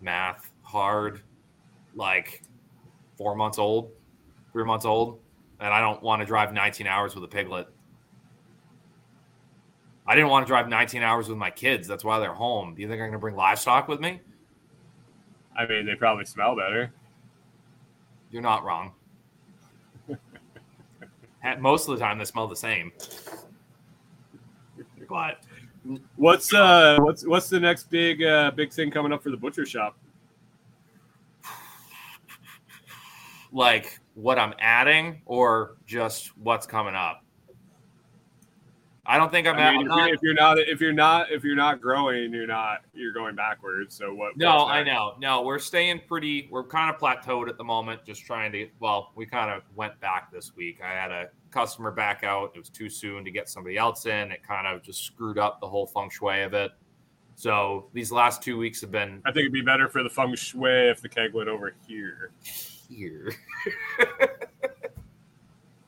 [0.00, 1.20] math hard,
[1.94, 2.42] like
[3.16, 3.90] four months old,
[4.52, 5.20] three months old,
[5.60, 7.68] and I don't want to drive 19 hours with a piglet.
[10.10, 11.86] I didn't want to drive 19 hours with my kids.
[11.86, 12.74] That's why they're home.
[12.74, 14.20] Do you think I'm going to bring livestock with me?
[15.56, 16.92] I mean, they probably smell better.
[18.32, 18.92] You're not wrong.
[21.60, 22.90] Most of the time, they smell the same.
[25.08, 25.44] But
[26.16, 29.64] what's uh what's what's the next big uh big thing coming up for the butcher
[29.64, 29.96] shop?
[33.52, 37.22] Like what I'm adding, or just what's coming up?
[39.10, 39.56] I don't think I'm.
[39.56, 42.46] I mean, if, you're, if, you're, not if you're not if you're not growing, you're
[42.46, 43.96] not you're going backwards.
[43.96, 44.36] So what?
[44.36, 45.14] No, I know.
[45.18, 46.46] No, we're staying pretty.
[46.48, 48.04] We're kind of plateaued at the moment.
[48.06, 48.68] Just trying to.
[48.78, 50.78] Well, we kind of went back this week.
[50.80, 52.52] I had a customer back out.
[52.54, 54.30] It was too soon to get somebody else in.
[54.30, 56.70] It kind of just screwed up the whole feng shui of it.
[57.34, 59.22] So these last two weeks have been.
[59.24, 62.30] I think it'd be better for the feng shui if the keg went over here.
[62.88, 63.32] Here.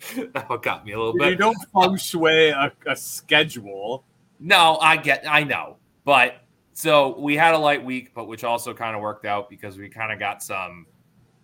[0.34, 1.30] that got me a little bit.
[1.30, 4.04] You don't feng shui a, a schedule.
[4.40, 8.74] No, I get, I know, but so we had a light week, but which also
[8.74, 10.86] kind of worked out because we kind of got some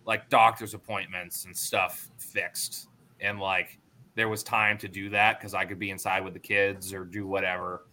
[0.04, 2.88] like doctor's appointments and stuff fixed,
[3.20, 3.78] and like
[4.14, 7.04] there was time to do that because I could be inside with the kids or
[7.04, 7.86] do whatever,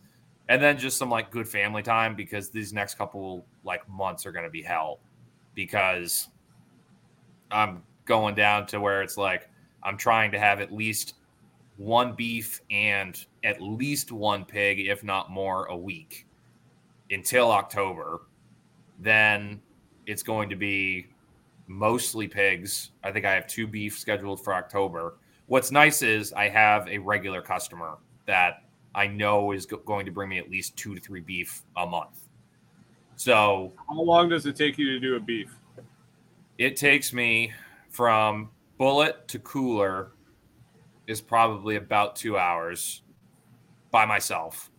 [0.50, 4.32] and then just some like good family time because these next couple like months are
[4.32, 5.00] going to be hell
[5.54, 6.30] because
[7.52, 9.50] I'm going down to where it's like
[9.86, 11.14] I'm trying to have at least
[11.78, 16.26] one beef and at least one pig, if not more, a week
[17.12, 18.22] until October.
[19.00, 19.62] Then
[20.08, 21.08] it's going to be
[21.68, 22.92] mostly pigs.
[23.04, 25.18] I think I have two beef scheduled for October.
[25.48, 28.64] What's nice is I have a regular customer that
[28.96, 32.22] I know is going to bring me at least two to three beef a month.
[33.18, 35.54] So, how long does it take you to do a beef?
[36.58, 37.54] It takes me
[37.90, 40.12] from bullet to cooler
[41.08, 43.02] is probably about two hours
[43.92, 44.72] by myself.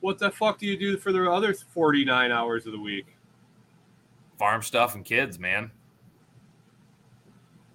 [0.00, 3.06] What the fuck do you do for the other 49 hours of the week?
[4.38, 5.70] Farm stuff and kids, man.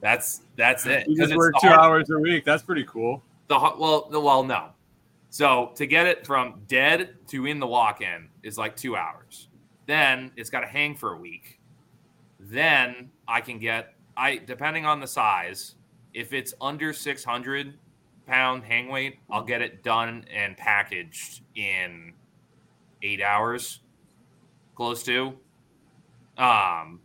[0.01, 1.07] That's that's it.
[1.07, 2.45] You just work two hard- hours a week.
[2.45, 3.23] That's pretty cool.
[3.47, 4.69] The well, the, well, no.
[5.29, 9.49] So to get it from dead to in the walk-in is like two hours.
[9.87, 11.59] Then it's got to hang for a week.
[12.39, 15.75] Then I can get I depending on the size,
[16.13, 17.77] if it's under 600
[18.27, 22.13] pound hang weight, I'll get it done and packaged in
[23.01, 23.81] eight hours,
[24.75, 25.33] close to.
[26.37, 26.99] Um,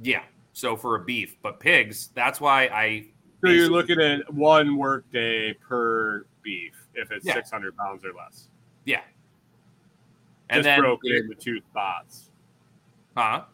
[0.00, 0.22] yeah.
[0.52, 3.06] So for a beef, but pigs, that's why I.
[3.44, 7.34] So you're looking at one work day per beef if it's yeah.
[7.34, 8.48] 600 pounds or less.
[8.84, 9.00] Yeah.
[10.48, 12.30] And Just then broken into two spots.
[13.16, 13.44] Huh?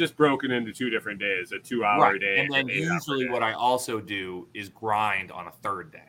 [0.00, 2.20] Just broken into two different days, a two hour right.
[2.20, 2.40] day.
[2.40, 6.08] And then usually what I also do is grind on a third day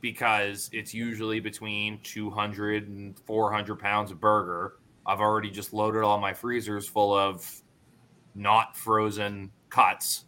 [0.00, 4.76] because it's usually between 200 and 400 pounds of burger.
[5.04, 7.46] I've already just loaded all my freezers full of
[8.34, 10.24] not frozen cuts.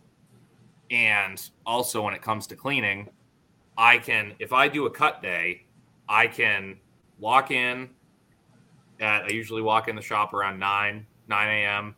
[0.90, 3.08] And also, when it comes to cleaning,
[3.78, 5.64] I can, if I do a cut day,
[6.08, 6.76] I can
[7.18, 7.88] walk in
[9.00, 11.94] at, I usually walk in the shop around 9, 9 a.m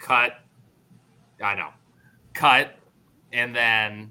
[0.00, 0.40] cut.
[1.42, 1.70] I know,
[2.34, 2.74] cut,
[3.32, 4.10] and then.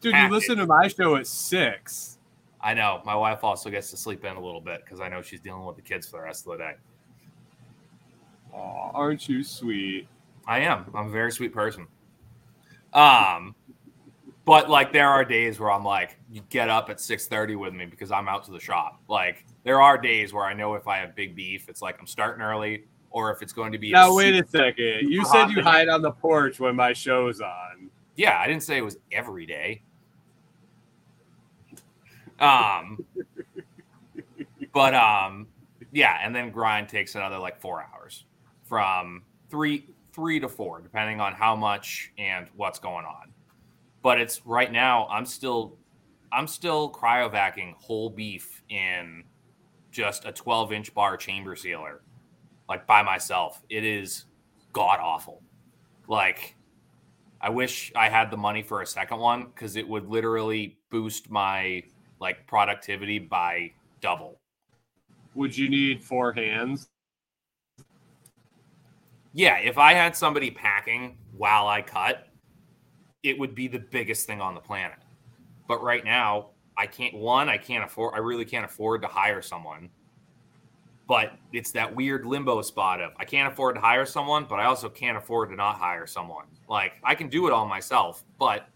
[0.00, 2.18] Dude, you listen to my show at six.
[2.60, 3.00] I know.
[3.06, 5.64] My wife also gets to sleep in a little bit because I know she's dealing
[5.64, 6.72] with the kids for the rest of the day.
[8.54, 10.08] Oh, aren't you sweet?
[10.46, 10.86] I am.
[10.94, 11.86] I'm a very sweet person.
[12.92, 13.54] Um,
[14.44, 17.86] but like there are days where I'm like, you get up at 6:30 with me
[17.86, 19.00] because I'm out to the shop.
[19.08, 22.06] Like there are days where I know if I have big beef, it's like I'm
[22.06, 22.84] starting early
[23.14, 23.92] or if it's going to be.
[23.92, 25.08] Now wait a second.
[25.08, 27.88] You said you hide on the porch when my show's on.
[28.16, 29.82] Yeah, I didn't say it was every day.
[32.40, 33.04] Um,
[34.72, 35.46] but um,
[35.92, 38.24] yeah, and then grind takes another like four hours
[38.64, 43.32] from three three to four, depending on how much and what's going on.
[44.02, 45.06] But it's right now.
[45.06, 45.76] I'm still
[46.32, 49.22] I'm still cryovacking whole beef in
[49.92, 52.00] just a 12 inch bar chamber sealer
[52.68, 53.62] like by myself.
[53.68, 54.24] It is
[54.72, 55.42] god awful.
[56.08, 56.56] Like,
[57.40, 61.30] I wish I had the money for a second one because it would literally boost
[61.30, 61.82] my
[62.20, 64.38] like productivity by double.
[65.34, 66.88] Would you need four hands?
[69.32, 72.28] Yeah, if I had somebody packing while I cut,
[73.24, 74.98] it would be the biggest thing on the planet.
[75.66, 77.14] But right now, I can't.
[77.14, 78.14] One, I can't afford.
[78.14, 79.90] I really can't afford to hire someone
[81.06, 84.64] but it's that weird limbo spot of I can't afford to hire someone, but I
[84.64, 86.46] also can't afford to not hire someone.
[86.68, 88.68] Like I can do it all myself, but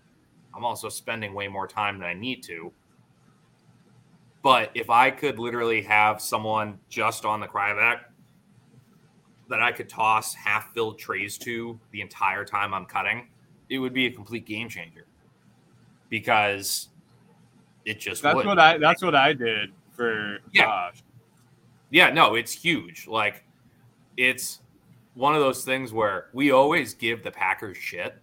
[0.55, 2.73] I'm also spending way more time than I need to.
[4.43, 8.01] But if I could literally have someone just on the cryovac,
[9.49, 13.29] that I could toss half filled trays to the entire time I'm cutting,
[13.71, 15.07] it would be a complete game changer.
[16.11, 16.89] Because
[17.85, 18.47] it just that's would.
[18.47, 20.65] what I that's what I did for Yeah.
[20.65, 21.03] Josh.
[21.91, 23.07] Yeah, no, it's huge.
[23.07, 23.45] Like
[24.17, 24.61] it's
[25.15, 28.17] one of those things where we always give the Packers shit,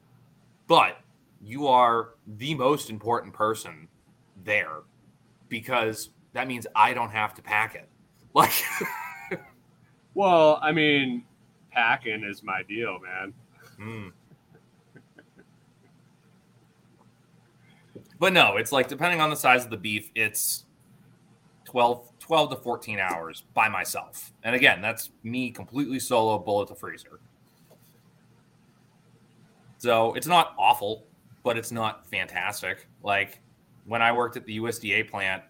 [0.68, 1.00] but
[1.42, 3.88] you are the most important person
[4.44, 4.82] there
[5.50, 7.90] because that means I don't have to pack it.
[8.36, 8.52] Like
[10.14, 11.24] Well, I mean,
[11.72, 13.34] packing is my deal, man.
[13.80, 14.12] Mm.
[18.18, 20.66] But no, it's like depending on the size of the beef, it's
[21.66, 24.34] 12, 12 to 14 hours by myself.
[24.42, 27.20] And again, that's me completely solo, bullet to freezer.
[29.78, 31.06] So it's not awful,
[31.44, 32.88] but it's not fantastic.
[33.04, 33.42] Like
[33.86, 35.44] when I worked at the USDA plant,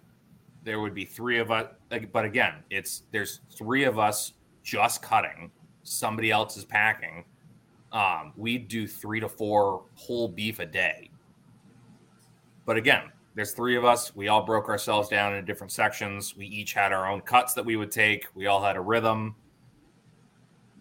[0.65, 1.67] there would be three of us.
[2.11, 5.51] But again, it's there's three of us just cutting,
[5.83, 7.23] somebody else is packing.
[7.93, 11.09] Um, we'd do three to four whole beef a day.
[12.65, 14.15] But again, there's three of us.
[14.15, 16.35] We all broke ourselves down into different sections.
[16.37, 18.27] We each had our own cuts that we would take.
[18.33, 19.35] We all had a rhythm.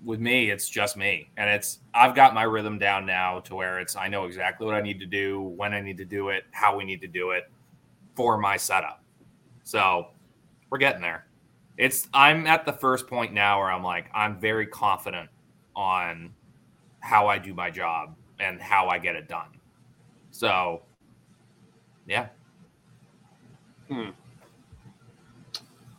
[0.04, 1.30] With me, it's just me.
[1.36, 4.76] And it's I've got my rhythm down now to where it's I know exactly what
[4.76, 7.30] I need to do, when I need to do it, how we need to do
[7.30, 7.50] it
[8.14, 9.02] for my setup.
[9.64, 10.08] So
[10.70, 11.26] we're getting there.
[11.76, 15.28] It's I'm at the first point now where I'm like, I'm very confident
[15.74, 16.32] on
[17.00, 19.58] how I do my job and how I get it done.
[20.30, 20.82] So
[22.06, 22.28] yeah.
[23.88, 24.10] Hmm.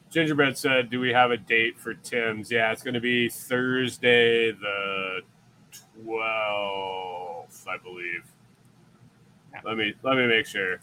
[0.10, 4.52] Gingerbread said, "Do we have a date for Tim's?" Yeah, it's going to be Thursday,
[4.52, 5.22] the
[6.04, 8.24] twelfth, I believe.
[9.64, 10.80] Let me let me make sure.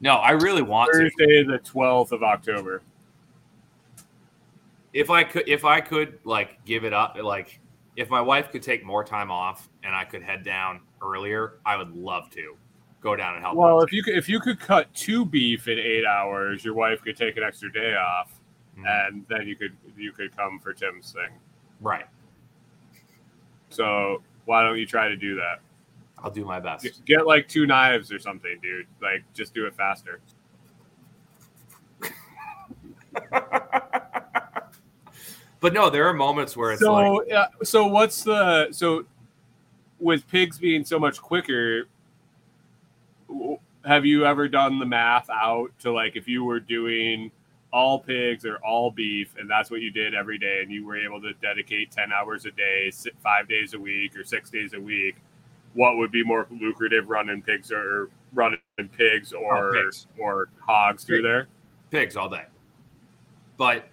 [0.00, 0.98] No, I really want to.
[0.98, 2.82] Thursday, the twelfth of October.
[4.92, 7.60] If I could if I could like give it up like
[7.96, 11.76] if my wife could take more time off and I could head down earlier, I
[11.76, 12.56] would love to
[13.02, 13.56] go down and help.
[13.56, 13.84] Well, out.
[13.84, 17.16] if you could, if you could cut two beef in eight hours, your wife could
[17.16, 18.32] take an extra day off,
[18.78, 18.86] Mhm.
[19.08, 21.30] and then you could you could come for Tim's thing.
[21.80, 22.06] right.
[23.70, 25.60] So why don't you try to do that?
[26.18, 26.84] I'll do my best.
[26.84, 28.86] Get- Get like two knives or something, dude.
[29.00, 30.20] Like just do it faster.
[35.60, 39.04] but no, there are moments where it's like So so what's the so
[40.00, 41.84] with pigs being so much quicker?
[43.84, 47.30] Have you ever done the math out to like if you were doing
[47.72, 50.96] all pigs or all beef, and that's what you did every day, and you were
[50.96, 54.80] able to dedicate ten hours a day, five days a week, or six days a
[54.80, 55.16] week?
[55.74, 58.58] What would be more lucrative, running pigs or running
[58.96, 60.06] pigs or pigs.
[60.18, 61.24] or hogs through Pigs.
[61.24, 61.48] there?
[61.90, 62.44] pigs all day.
[63.56, 63.88] But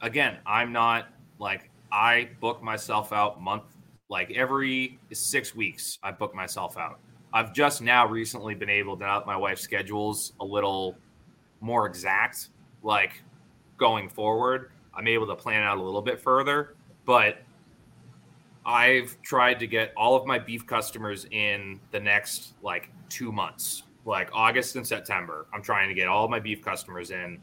[0.00, 1.08] again, I'm not
[1.38, 3.64] like I book myself out month
[4.08, 5.98] like every six weeks.
[6.02, 6.98] I book myself out.
[7.32, 10.96] I've just now recently been able to that my wife's schedule's a little
[11.60, 12.48] more exact.
[12.82, 13.22] Like
[13.76, 16.74] going forward, I'm able to plan out a little bit further.
[17.04, 17.38] But
[18.64, 23.84] I've tried to get all of my beef customers in the next like two months,
[24.04, 25.46] like August and September.
[25.52, 27.40] I'm trying to get all my beef customers in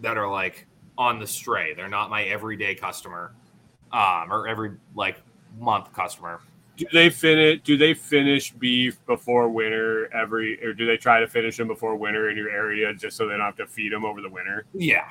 [0.00, 0.66] that are like
[0.98, 1.74] on the stray.
[1.74, 3.32] They're not my everyday customer,
[3.92, 5.22] um, or every like
[5.58, 6.40] month customer.
[6.80, 7.60] Do they finish?
[7.62, 11.94] Do they finish beef before winter every, or do they try to finish them before
[11.94, 14.64] winter in your area just so they don't have to feed them over the winter?
[14.72, 15.08] Yeah,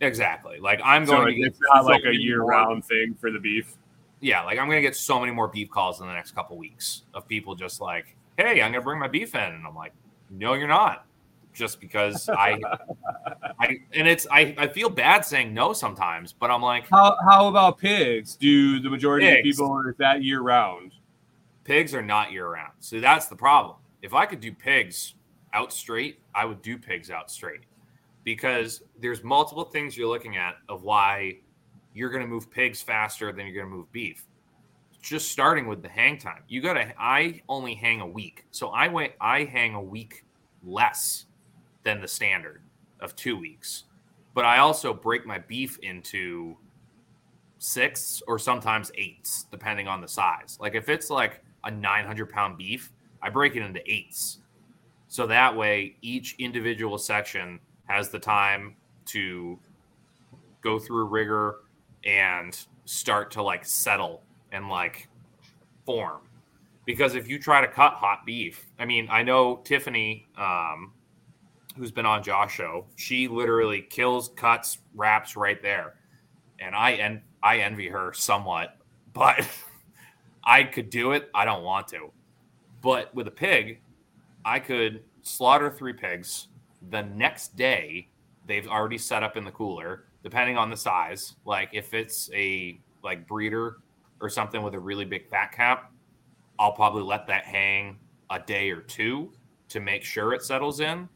[0.00, 0.58] exactly.
[0.58, 3.76] Like I'm So going it's not so like a year-round thing for the beef.
[4.20, 6.56] Yeah, like I'm going to get so many more beef calls in the next couple
[6.56, 9.74] weeks of people just like, "Hey, I'm going to bring my beef in," and I'm
[9.74, 9.92] like,
[10.30, 11.06] "No, you're not."
[11.54, 12.58] Just because I,
[13.60, 17.48] I, and it's I, I feel bad saying no sometimes, but I'm like, How How
[17.48, 18.36] about pigs?
[18.36, 20.92] Do the majority of people is that year-round?
[21.64, 22.72] Pigs are not year round.
[22.80, 23.76] So that's the problem.
[24.02, 25.14] If I could do pigs
[25.52, 27.62] out straight, I would do pigs out straight
[28.24, 31.38] because there's multiple things you're looking at of why
[31.94, 34.24] you're going to move pigs faster than you're going to move beef.
[35.00, 36.42] Just starting with the hang time.
[36.48, 38.44] You got to I only hang a week.
[38.50, 40.24] So I went I hang a week
[40.64, 41.26] less
[41.82, 42.62] than the standard
[43.00, 43.84] of 2 weeks.
[44.34, 46.56] But I also break my beef into
[47.58, 50.56] sixths or sometimes eights, depending on the size.
[50.60, 52.92] Like if it's like a 900 pound beef,
[53.22, 54.38] I break it into eighths.
[55.08, 59.58] So that way, each individual section has the time to
[60.62, 61.56] go through rigor
[62.04, 65.08] and start to like settle and like
[65.84, 66.20] form.
[66.84, 70.92] Because if you try to cut hot beef, I mean, I know Tiffany, um,
[71.76, 75.94] who's been on Josh show, she literally kills, cuts, wraps right there
[76.62, 78.78] and I en- I envy her somewhat
[79.12, 79.46] but
[80.44, 81.30] I could do it.
[81.34, 82.10] I don't want to.
[82.80, 83.80] But with a pig,
[84.44, 86.48] I could slaughter three pigs.
[86.90, 88.08] The next day,
[88.46, 91.36] they've already set up in the cooler, depending on the size.
[91.44, 93.78] Like if it's a like breeder
[94.20, 95.92] or something with a really big fat cap,
[96.58, 97.98] I'll probably let that hang
[98.30, 99.32] a day or two
[99.68, 101.08] to make sure it settles in.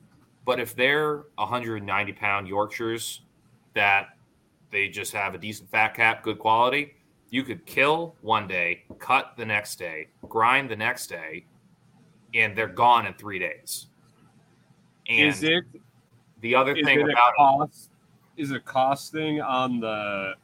[0.44, 3.22] But if they're 190 pound Yorkshires
[3.74, 4.10] that
[4.70, 6.95] they just have a decent fat cap, good quality,
[7.30, 11.44] you could kill one day, cut the next day, grind the next day,
[12.34, 13.86] and they're gone in three days.
[15.08, 15.64] And is it
[16.40, 17.90] the other thing it about cost?
[18.36, 20.34] Is it a cost thing on the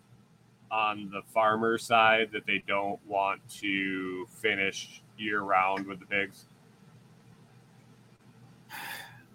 [0.71, 6.47] on the farmer side that they don't want to finish year round with the pigs?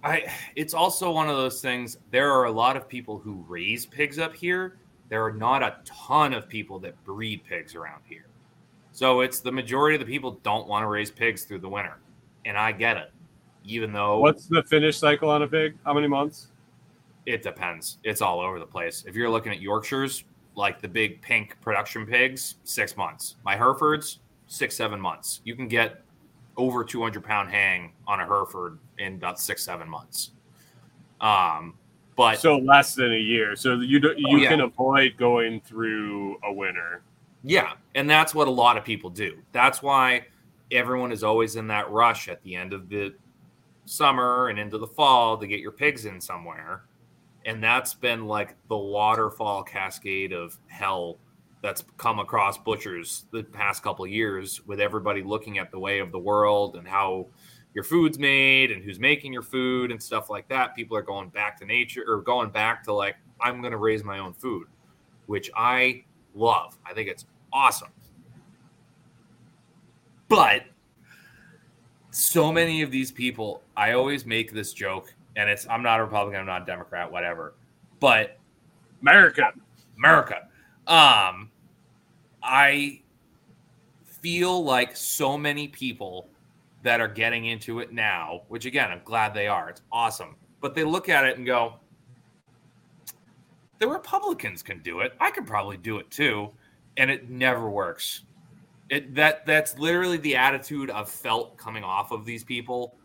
[0.04, 1.98] I it's also one of those things.
[2.12, 4.78] There are a lot of people who raise pigs up here.
[5.10, 8.26] There are not a ton of people that breed pigs around here.
[8.92, 12.00] So it's the majority of the people don't want to raise pigs through the winter.
[12.46, 13.12] And I get it.
[13.64, 15.78] Even though What's the finish cycle on a pig?
[15.86, 16.48] How many months?
[17.28, 18.00] it depends.
[18.04, 19.04] It's all over the place.
[19.06, 20.24] If you're looking at Yorkshires,
[20.56, 23.36] like the big pink production pigs, six months.
[23.44, 25.42] My Herefords, six, seven months.
[25.44, 26.02] You can get
[26.56, 30.32] over 200 pound hang on a Hereford in about six, seven months.
[31.20, 31.76] Um,
[32.18, 33.56] but So less than a year.
[33.56, 34.50] So you do, oh, you Oh, yeah.
[34.50, 37.04] can avoid going through a winter.
[37.44, 39.38] Yeah, and that's what a lot of people do.
[39.54, 40.26] That's why
[40.72, 43.14] everyone is always in that rush at the end of the
[43.86, 46.84] summer and into the fall to get your pigs in somewhere.
[47.46, 51.20] And that's been like the waterfall cascade of hell
[51.62, 56.00] that's come across butchers the past couple of years with everybody looking at the way
[56.00, 57.28] of the world and how
[57.78, 60.76] your food's made and who's making your food and stuff like that.
[60.76, 64.04] People are going back to nature or going back to like, I'm going to raise
[64.04, 64.66] my own food,
[65.28, 66.04] which I
[66.34, 66.76] love.
[66.88, 67.90] I think it's awesome.
[70.28, 70.64] But
[72.10, 76.04] so many of these people, I always make this joke, and it's I'm not a
[76.04, 77.54] Republican, I'm not a Democrat, whatever.
[78.00, 78.40] But
[79.02, 79.54] America.
[80.00, 80.48] America,
[80.88, 81.52] um,
[82.42, 83.02] I
[84.04, 86.28] feel like so many people
[86.84, 89.70] that are getting into it now, which again, I'm glad they are.
[89.70, 90.36] It's awesome.
[90.62, 91.76] But they look at it and go,
[93.80, 95.14] the Republicans can do it.
[95.20, 96.50] I could probably do it too.
[96.98, 98.24] And it never works.
[98.90, 102.96] It that that's literally the attitude I've felt coming off of these people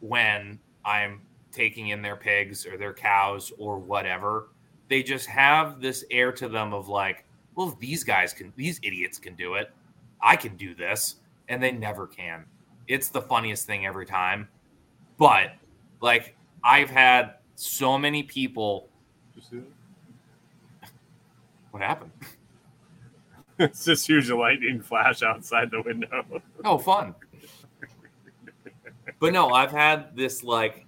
[0.00, 1.20] when I'm
[1.52, 4.48] taking in their pigs or their cows or whatever.
[4.88, 7.24] They just have this air to them of like,
[7.56, 9.72] well, these guys can, these idiots can do it.
[10.20, 11.16] I can do this.
[11.48, 12.44] And they never can.
[12.88, 14.48] It's the funniest thing every time.
[15.18, 15.52] But
[16.00, 18.88] like, I've had so many people.
[21.70, 22.12] What happened?
[23.58, 26.42] It's just huge lightning flash outside the window.
[26.62, 27.14] Oh, fun.
[29.18, 30.84] but no, I've had this like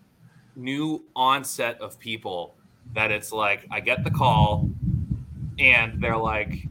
[0.54, 2.54] new onset of people
[2.92, 4.68] that it's like I get the call
[5.58, 6.68] and they're like,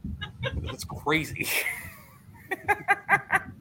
[0.58, 1.48] that's crazy.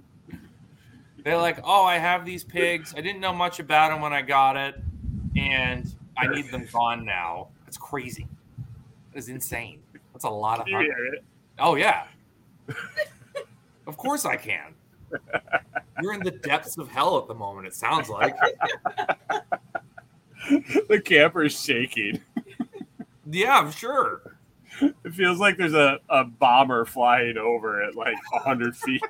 [1.27, 2.95] they're like, oh, I have these pigs.
[2.97, 4.77] I didn't know much about them when I got it,
[5.35, 7.49] and I need them gone now.
[7.64, 8.29] That's crazy.
[9.12, 9.83] That's insane.
[10.12, 10.87] That's a lot of You hard.
[10.87, 11.24] hear it?
[11.59, 12.05] Oh yeah.
[13.89, 14.72] of course I can.
[16.01, 18.37] You're in the depths of hell at the moment, it sounds like.
[20.89, 22.20] the camper's shaking.
[23.29, 24.37] Yeah, I'm sure.
[24.81, 29.03] It feels like there's a, a bomber flying over at like 100 feet.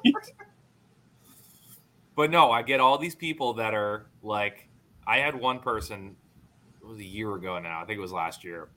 [2.17, 4.69] But no, I get all these people that are like
[5.07, 6.17] I had one person
[6.87, 8.69] it was a year ago now, I think it was last year.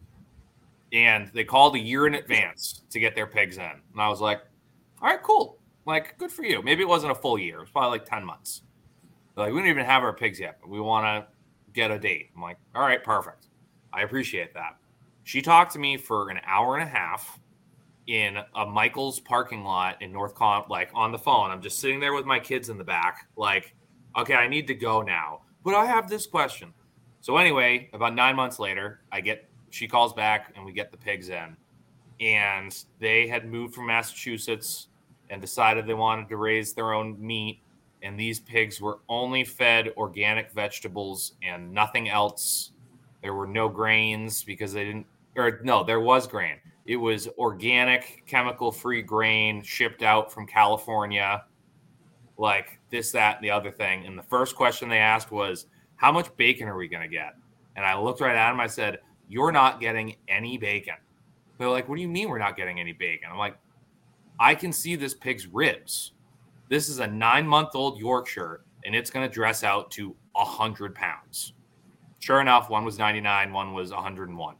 [0.91, 3.63] And they called a year in advance to get their pigs in.
[3.63, 4.41] And I was like,
[5.01, 5.59] all right, cool.
[5.85, 6.63] Like, good for you.
[6.63, 7.57] Maybe it wasn't a full year.
[7.57, 8.63] It was probably like 10 months.
[9.35, 11.31] They're like, we don't even have our pigs yet, but we want to
[11.73, 12.31] get a date.
[12.35, 13.45] I'm like, all right, perfect.
[13.93, 14.77] I appreciate that.
[15.23, 17.39] She talked to me for an hour and a half
[18.09, 21.51] in a Michael's parking lot in North Con, like on the phone.
[21.51, 23.75] I'm just sitting there with my kids in the back, like,
[24.17, 25.41] okay, I need to go now.
[25.63, 26.73] But I have this question.
[27.21, 30.97] So anyway, about nine months later, I get she calls back and we get the
[30.97, 31.55] pigs in.
[32.19, 34.87] And they had moved from Massachusetts
[35.29, 37.61] and decided they wanted to raise their own meat.
[38.01, 42.71] And these pigs were only fed organic vegetables and nothing else.
[43.21, 45.05] There were no grains because they didn't,
[45.35, 46.55] or no, there was grain.
[46.89, 51.43] It was organic, chemical free grain shipped out from California,
[52.39, 54.07] like this, that, and the other thing.
[54.07, 55.67] And the first question they asked was,
[55.97, 57.35] How much bacon are we going to get?
[57.75, 58.59] And I looked right at them.
[58.59, 60.95] I said, You're not getting any bacon.
[61.59, 63.29] They're like, What do you mean we're not getting any bacon?
[63.31, 63.59] I'm like,
[64.39, 66.13] I can see this pig's ribs.
[66.69, 70.95] This is a nine month old Yorkshire, and it's going to dress out to 100
[70.95, 71.53] pounds.
[72.17, 74.55] Sure enough, one was 99, one was 101.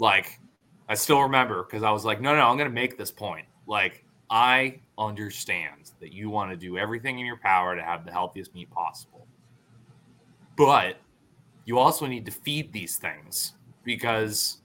[0.00, 0.40] Like,
[0.88, 3.46] I still remember because I was like, no, no, I'm going to make this point.
[3.66, 8.12] Like, I understand that you want to do everything in your power to have the
[8.12, 9.26] healthiest meat possible.
[10.56, 10.96] But
[11.64, 13.54] you also need to feed these things
[13.84, 14.58] because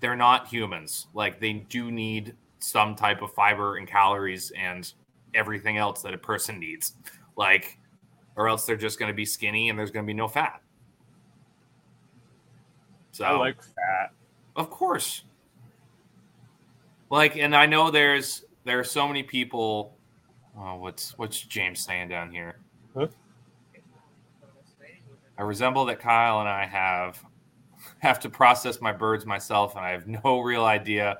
[0.00, 1.06] they're not humans.
[1.14, 4.92] Like, they do need some type of fiber and calories and
[5.34, 6.94] everything else that a person needs.
[7.36, 7.78] Like,
[8.36, 10.60] or else they're just going to be skinny and there's going to be no fat.
[13.12, 14.12] So, I like fat.
[14.56, 15.24] Of course.
[17.10, 19.96] Like, and I know there's there are so many people.
[20.56, 22.56] Oh, what's what's James saying down here?
[22.96, 23.08] Huh?
[25.36, 27.22] I resemble that Kyle and I have
[27.98, 31.18] have to process my birds myself, and I have no real idea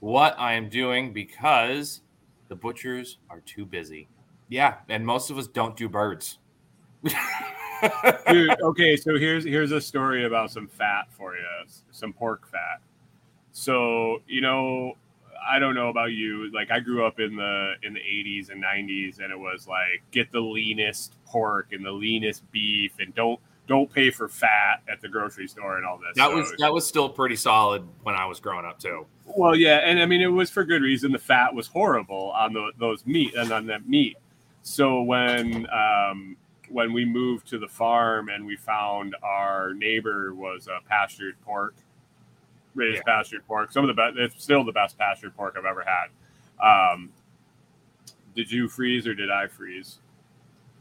[0.00, 2.02] what I am doing because
[2.48, 4.08] the butchers are too busy.
[4.48, 6.38] Yeah, and most of us don't do birds.
[8.28, 11.44] Dude, okay, so here's here's a story about some fat for you,
[11.90, 12.80] some pork fat.
[13.52, 14.96] So, you know,
[15.48, 16.50] I don't know about you.
[16.52, 20.02] Like I grew up in the in the 80s and 90s and it was like
[20.10, 25.00] get the leanest pork and the leanest beef and don't don't pay for fat at
[25.00, 26.16] the grocery store and all this.
[26.16, 29.06] That So- was that was still pretty solid when I was growing up too.
[29.24, 31.12] Well, yeah, and I mean it was for good reason.
[31.12, 34.16] The fat was horrible on the, those meat and on that meat.
[34.62, 36.36] So when um,
[36.70, 41.74] when we moved to the farm and we found our neighbor was a pastured pork,
[42.74, 43.72] raised pastured pork.
[43.72, 44.16] Some of the best.
[44.18, 46.08] It's still the best pastured pork I've ever had.
[46.94, 47.10] Um,
[48.34, 49.98] did you freeze or did I freeze?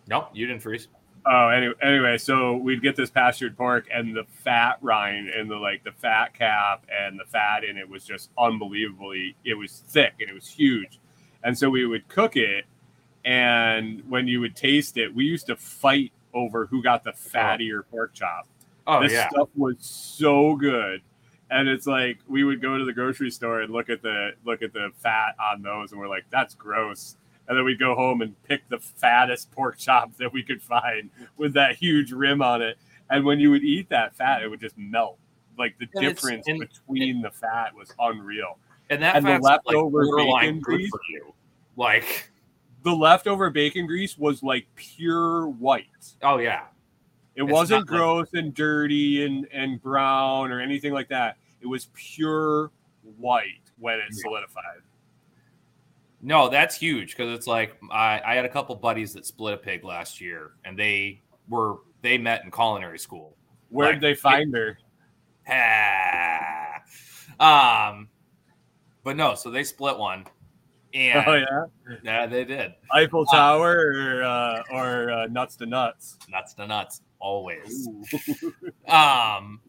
[0.08, 0.88] Nope, you didn't freeze.
[1.28, 5.56] Oh, anyway, anyway, so we'd get this pastured pork, and the fat rind and the
[5.56, 9.36] like, the fat cap and the fat in it was just unbelievably.
[9.44, 11.00] It was thick and it was huge,
[11.44, 12.66] and so we would cook it,
[13.26, 17.30] and when you would taste it, we used to fight over who got the oh.
[17.34, 18.48] fattier pork chop.
[18.88, 21.02] Oh this yeah, stuff was so good,
[21.50, 24.62] and it's like we would go to the grocery store and look at the look
[24.62, 27.18] at the fat on those, and we're like, that's gross.
[27.48, 31.12] And then we'd go home and pick the fattest pork chop that we could find
[31.38, 32.78] with that huge rim on it.
[33.10, 35.20] And when you would eat that fat, it would just melt.
[35.58, 38.58] Like the And difference and- between the fat was unreal.
[38.90, 40.90] and that and the fat's like leftover borderline bacon grease?
[40.90, 41.34] for you.
[41.78, 42.32] Like,
[42.86, 45.88] The leftover bacon grease was like pure white.
[46.22, 46.66] oh yeah,
[47.36, 51.38] It It's wasn't not like- gross and dirty and, and brown or anything like that.
[51.62, 52.72] It was pure
[53.18, 54.22] white when it Yeah.
[54.22, 54.82] solidified.
[56.22, 59.58] no, that's huge because it's like I, I had a couple buddies that split a
[59.58, 63.36] pig last year, and they were they met in culinary school.
[63.70, 64.78] Where Like, did they find her?
[65.50, 66.82] Ah.
[67.90, 68.10] um,
[69.04, 70.26] but no, so they split one,
[70.96, 72.74] and Oh yeah, yeah, they did.
[72.93, 76.18] Eiffel Tower or uh, or uh, nuts to nuts.
[76.30, 77.88] Nuts to nuts, always.
[78.88, 79.60] Um,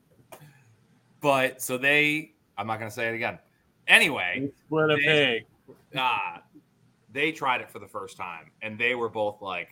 [1.21, 3.39] but so they, I'm not gonna say it again.
[3.89, 5.77] Anyway, They split a They- pig.
[5.99, 6.39] uh,
[7.13, 9.69] they tried it for the first time, and they were both like,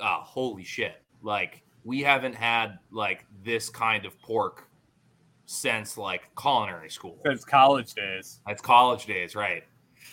[0.00, 4.68] uh, "Holy shit!" Like we haven't had like this kind of pork
[5.46, 7.18] since like culinary school.
[7.26, 9.64] Since college days, That's college days, right?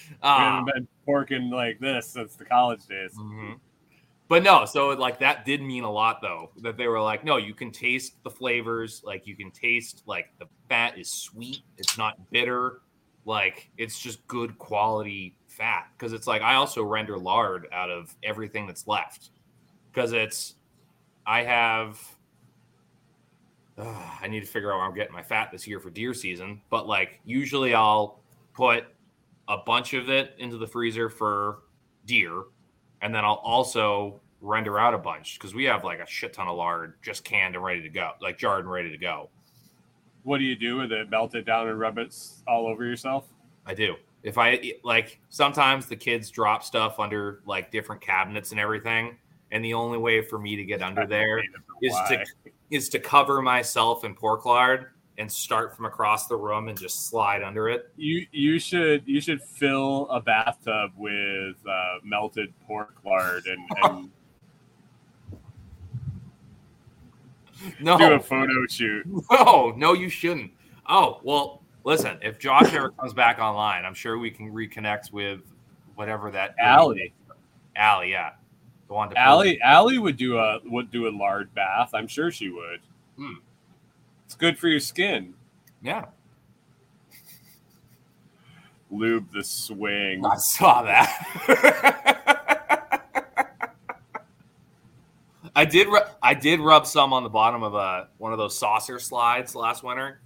[0.10, 3.14] We Um, haven't been working like this since the college days.
[3.18, 3.60] Mhm.
[4.28, 6.52] But no, so like that did mean a lot though.
[6.58, 9.04] That they were like, no, you can taste the flavors.
[9.04, 11.62] Like you can taste like the fat is sweet.
[11.78, 12.82] It's not bitter.
[13.26, 15.90] Like it's just good quality fat.
[15.98, 19.30] Because it's like I also render lard out of everything that's left.
[19.92, 20.56] Because it's
[21.26, 22.02] I have.
[23.78, 26.14] Ugh, I need to figure out where I'm getting my fat this year for deer
[26.14, 26.62] season.
[26.70, 28.20] But like usually I'll
[28.54, 28.86] put
[29.48, 31.60] a bunch of it into the freezer for
[32.06, 32.44] deer
[33.04, 36.48] and then I'll also render out a bunch because we have like a shit ton
[36.48, 39.30] of lard just canned and ready to go, like jarred and ready to go.
[40.24, 41.10] What do you do with it?
[41.10, 42.16] Melt it down and rub it
[42.48, 43.28] all over yourself?
[43.66, 43.96] I do.
[44.24, 49.18] If I like, sometimes the kids drop stuff under like different cabinets and everything,
[49.52, 51.40] and the only way for me to get under there
[51.82, 52.24] is to
[52.72, 54.88] is to cover myself in pork lard
[55.18, 57.92] and start from across the room and just slide under it.
[57.96, 64.12] You you should you should fill a bathtub with uh, melted pork lard and, and
[67.80, 69.06] No, do a photo shoot.
[69.32, 70.52] No, no, you shouldn't.
[70.88, 75.42] Oh, well, listen, if Josh ever comes back online, I'm sure we can reconnect with
[75.96, 77.14] whatever that Allie.
[77.76, 78.32] Allie, yeah.
[78.88, 81.92] The one to Allie Allie would do a would do a lard bath.
[81.94, 82.82] I'm sure she would.
[83.18, 83.36] Hmm.
[84.34, 85.36] It's good for your skin.
[85.84, 86.06] Yeah.
[88.90, 90.26] lube the swing.
[90.26, 92.18] I saw that.
[95.56, 95.88] I did.
[95.88, 99.54] Ru- I did rub some on the bottom of a one of those saucer slides
[99.54, 100.20] last winter.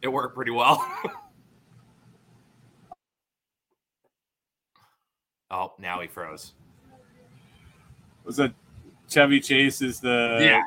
[0.00, 0.82] It worked pretty well.
[5.50, 6.54] oh, now he froze.
[8.24, 8.54] Was it
[9.06, 10.62] Chevy Chase is the Yeah.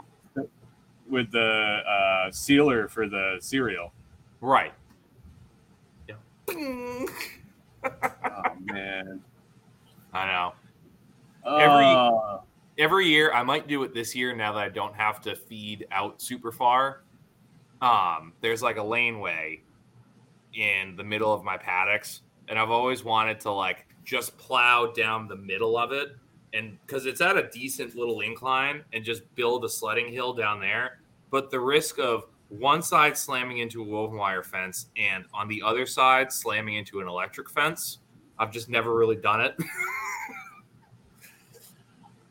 [1.09, 1.39] With the
[1.87, 3.93] uh, sealer for the cereal?
[4.41, 4.73] Right.
[6.07, 6.15] Yeah.
[7.83, 9.21] Oh man.
[10.13, 10.53] I know.
[11.45, 12.37] Every- Uh,
[12.77, 15.87] every year i might do it this year now that i don't have to feed
[15.91, 17.03] out super far
[17.81, 19.61] um there's like a laneway
[20.53, 25.25] in the middle of my paddocks and i've always wanted to like just plow down
[25.25, 26.17] the middle of it
[26.55, 30.59] and because it's at a decent little incline and just build a sledding hill down
[30.59, 30.99] there
[31.29, 35.61] but the risk of one side slamming into a woven wire fence and on the
[35.65, 37.99] other side slamming into an electric fence
[38.39, 39.55] i've just never really done it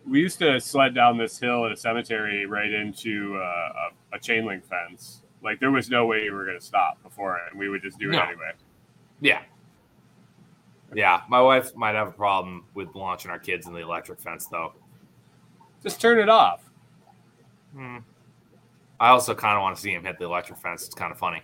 [0.07, 4.19] we used to sled down this hill at a cemetery right into uh, a, a
[4.19, 5.23] chain link fence.
[5.43, 7.83] Like there was no way we were going to stop before it, and we would
[7.83, 8.23] just do it No.
[8.23, 8.51] anyway.
[9.21, 9.41] Yeah.
[10.95, 11.23] Yeah.
[11.29, 14.73] My wife might have a problem with launching our kids in the electric fence, though.
[15.83, 16.63] Just turn it off.
[17.75, 17.99] Hmm.
[19.01, 20.87] I also kind of want to see him hit the electric fence.
[20.87, 21.43] It's kind of funny.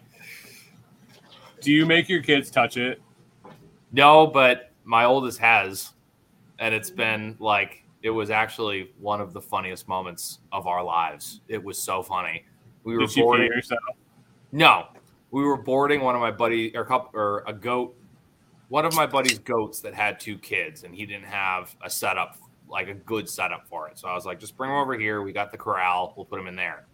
[1.60, 3.02] Do you make your kids touch it?
[3.92, 5.92] No, but my oldest has.
[6.58, 11.40] And it's been like, it was actually one of the funniest moments of our lives.
[11.48, 12.46] It was so funny.
[12.84, 13.46] We were Did pee boarding.
[13.46, 13.80] yourself?
[14.52, 14.86] No,
[15.30, 17.94] we were boarding one of my buddy or couple or a goat,
[18.70, 22.38] one of my buddy's goats that had two kids, and he didn't have a setup
[22.68, 23.98] like a good setup for it.
[23.98, 25.22] So I was like, just bring him over here.
[25.22, 26.14] We got the corral.
[26.16, 26.86] We'll put him in there.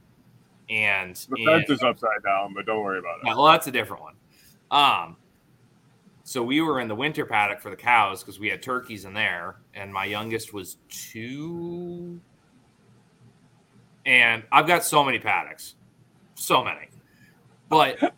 [0.70, 3.26] And, The fence is upside down, but don't worry about it.
[3.26, 4.14] yeah, well, that's a different one.
[4.70, 5.16] Um,
[6.24, 9.12] so we were in the winter paddock for the cows because we had turkeys in
[9.12, 12.18] there, and my youngest was two.
[14.06, 15.74] And I've got so many paddocks,
[16.36, 16.88] so many.
[17.68, 18.14] But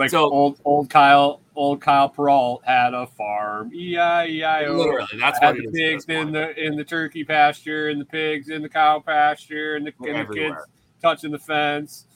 [0.00, 3.70] like So- old old Kyle old Kyle Peralt had a farm.
[3.74, 4.76] E I E I O.
[4.76, 5.72] literally, that's Had what the it is.
[5.72, 9.86] pigs in the in the turkey pasture, and the pigs in the cow pasture, and
[9.86, 10.56] the, and the kids
[11.02, 12.06] touching the fence.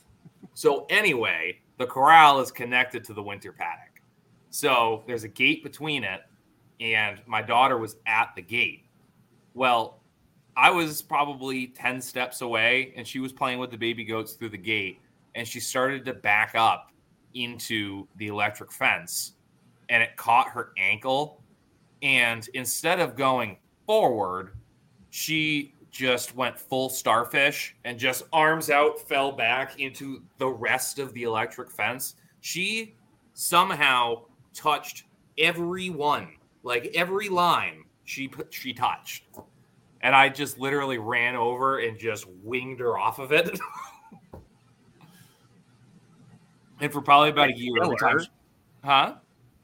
[0.54, 4.00] So anyway, the corral is connected to the winter paddock.
[4.50, 6.22] So there's a gate between it,
[6.80, 8.84] and my daughter was at the gate.
[9.52, 10.00] Well,
[10.56, 14.50] I was probably 10 steps away, and she was playing with the baby goats through
[14.50, 15.00] the gate,
[15.34, 16.92] and she started to back up
[17.34, 19.32] into the electric fence,
[19.88, 21.42] and it caught her ankle.
[22.02, 24.52] And instead of going forward,
[25.10, 31.12] she just went full starfish and just arms out fell back into the rest of
[31.12, 32.16] the electric fence.
[32.40, 32.96] She
[33.34, 34.22] somehow
[34.52, 35.04] touched
[35.38, 39.24] every one, like every line she she touched.
[40.00, 43.58] And I just literally ran over and just winged her off of it.
[46.80, 48.26] and for probably about a year, every time, Killer.
[48.84, 49.14] huh?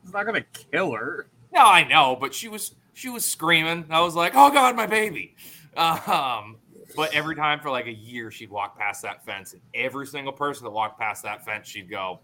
[0.02, 1.26] It's not gonna kill her.
[1.52, 3.86] No, I know, but she was she was screaming.
[3.90, 5.34] I was like, "Oh God, my baby!"
[5.76, 6.56] Um,
[6.96, 10.32] but every time for like a year, she'd walk past that fence, and every single
[10.32, 12.20] person that walked past that fence, she'd go,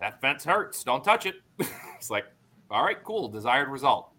[0.00, 0.84] "That fence hurts.
[0.84, 1.36] Don't touch it."
[1.96, 2.26] it's like,
[2.70, 4.10] all right, cool, desired result.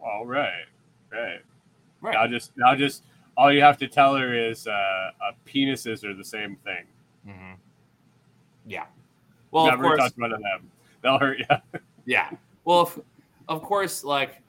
[0.00, 0.64] All right,
[1.12, 1.40] right.
[2.00, 2.14] Right.
[2.14, 3.04] Now just now just
[3.36, 6.84] all you have to tell her is uh, uh, penises are the same thing.
[7.26, 7.56] Mhm.
[8.66, 8.86] Yeah.
[9.50, 10.70] Well, Never of course, one of them.
[11.02, 11.80] They'll hurt you.
[12.04, 12.30] Yeah.
[12.64, 12.98] Well, if,
[13.48, 14.42] of course, like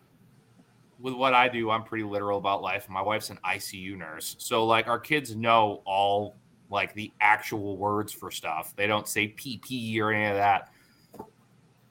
[1.00, 2.90] with what I do, I'm pretty literal about life.
[2.90, 4.36] My wife's an ICU nurse.
[4.40, 6.36] So, like, our kids know all
[6.70, 8.74] like the actual words for stuff.
[8.76, 10.72] They don't say PP or any of that.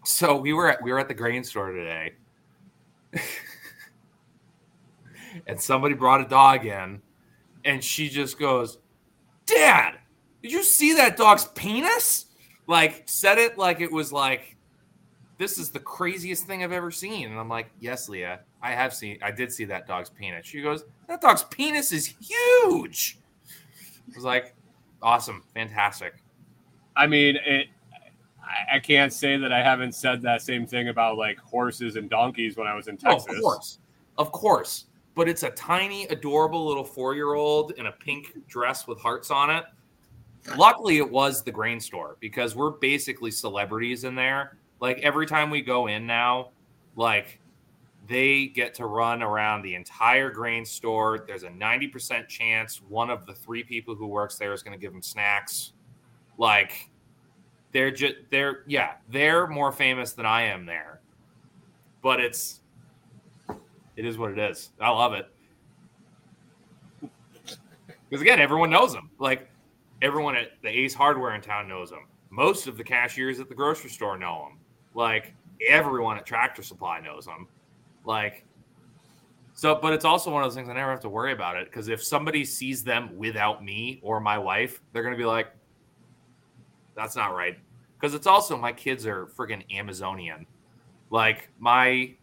[0.04, 2.14] So we were at we were at the grain store today.
[5.46, 7.00] and somebody brought a dog in
[7.64, 8.78] and she just goes,
[9.46, 9.98] "Dad,
[10.42, 12.26] did you see that dog's penis?"
[12.66, 14.56] Like said it like it was like
[15.42, 17.30] this is the craziest thing I've ever seen.
[17.30, 20.46] And I'm like, yes, Leah, I have seen, I did see that dog's penis.
[20.46, 23.18] She goes, that dog's penis is huge.
[23.48, 24.54] I was like,
[25.02, 26.14] awesome, fantastic.
[26.96, 27.68] I mean, it.
[28.70, 32.56] I, can't say that I haven't said that same thing about like horses and donkeys
[32.56, 33.34] when I was in Oh, Texas.
[33.34, 33.78] of course,
[34.18, 34.84] of course.
[35.14, 39.30] But it's a tiny, adorable little four year old in a pink dress with hearts
[39.30, 39.64] on it.
[40.56, 44.56] Luckily, it was the grain store because we're basically celebrities in there.
[44.80, 46.50] Like every time we go in now,
[46.96, 47.38] like
[48.08, 51.24] they get to run around the entire grain store.
[51.26, 54.80] There's a 90% chance one of the three people who works there is going to
[54.80, 55.72] give them snacks.
[56.38, 56.90] Like
[57.72, 61.00] they're just they're yeah they're more famous than I am there,
[62.02, 62.60] but it's
[63.96, 64.70] it is what it is.
[64.80, 65.28] I love it
[68.12, 69.08] because again, everyone knows them.
[69.18, 69.48] Like
[70.02, 72.06] everyone at the Ace Hardware in town knows them.
[72.28, 74.58] Most of the cashiers at the grocery store know them.
[74.94, 75.32] Like
[75.66, 77.46] everyone at Tractor Supply knows them.
[78.04, 78.44] Like
[79.54, 81.66] so, but it's also one of those things I never have to worry about it
[81.66, 85.52] because if somebody sees them without me or my wife, they're gonna be like,
[86.94, 87.58] "That's not right."
[87.94, 90.46] Because it's also my kids are freaking Amazonian.
[91.10, 92.16] Like my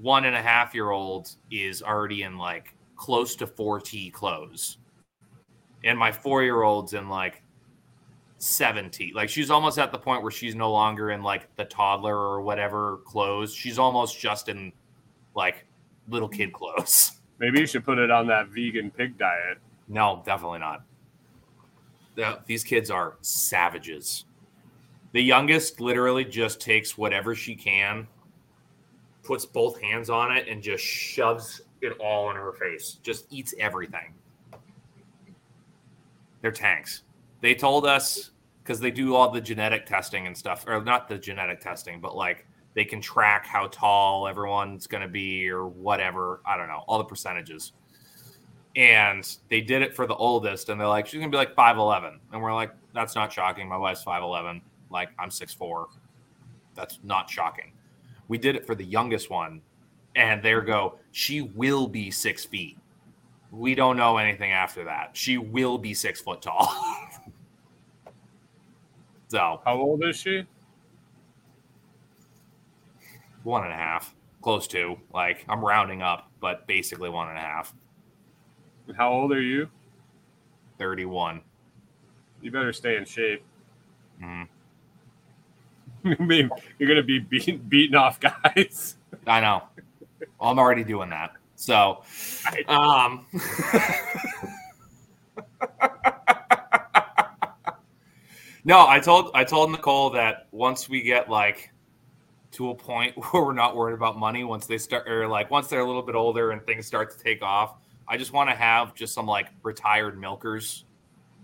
[0.00, 4.78] one and a half year old is already in like close to 4T clothes.
[5.84, 7.42] And my four year old's in like
[8.38, 9.12] 70.
[9.14, 12.42] Like she's almost at the point where she's no longer in like the toddler or
[12.42, 13.54] whatever clothes.
[13.54, 14.72] She's almost just in
[15.34, 15.64] like
[16.08, 17.20] little kid clothes.
[17.38, 19.58] Maybe you should put it on that vegan pig diet.
[19.88, 20.84] No, definitely not.
[22.14, 24.24] The, these kids are savages.
[25.12, 28.06] The youngest literally just takes whatever she can,
[29.22, 32.98] puts both hands on it, and just shoves it all in her face.
[33.02, 34.14] Just eats everything.
[36.42, 37.02] They're tanks.
[37.40, 38.30] They told us
[38.62, 42.14] because they do all the genetic testing and stuff, or not the genetic testing, but
[42.16, 46.40] like they can track how tall everyone's going to be or whatever.
[46.44, 47.72] I don't know, all the percentages.
[48.74, 51.54] And they did it for the oldest, and they're like, she's going to be like
[51.54, 52.16] 5'11.
[52.32, 53.68] And we're like, that's not shocking.
[53.68, 54.62] My wife's 5'11.
[54.90, 55.86] Like, I'm 6'4.
[56.74, 57.72] That's not shocking.
[58.28, 59.60] We did it for the youngest one,
[60.16, 62.78] and there go, she will be six feet.
[63.52, 65.10] We don't know anything after that.
[65.12, 66.74] She will be six foot tall.
[69.28, 70.46] so, how old is she?
[73.42, 74.96] One and a half, close to.
[75.12, 77.74] Like, I'm rounding up, but basically one and a half.
[78.96, 79.68] How old are you?
[80.78, 81.42] 31.
[82.40, 83.44] You better stay in shape.
[84.22, 84.44] Mm-hmm.
[86.78, 88.96] you're going to be beating, beating off guys.
[89.26, 89.64] I know.
[90.40, 91.32] I'm already doing that.
[91.62, 92.02] So,
[92.66, 93.24] um,
[98.64, 101.70] no, I told I told Nicole that once we get like
[102.50, 105.68] to a point where we're not worried about money, once they start or like once
[105.68, 107.76] they're a little bit older and things start to take off,
[108.08, 110.84] I just want to have just some like retired milkers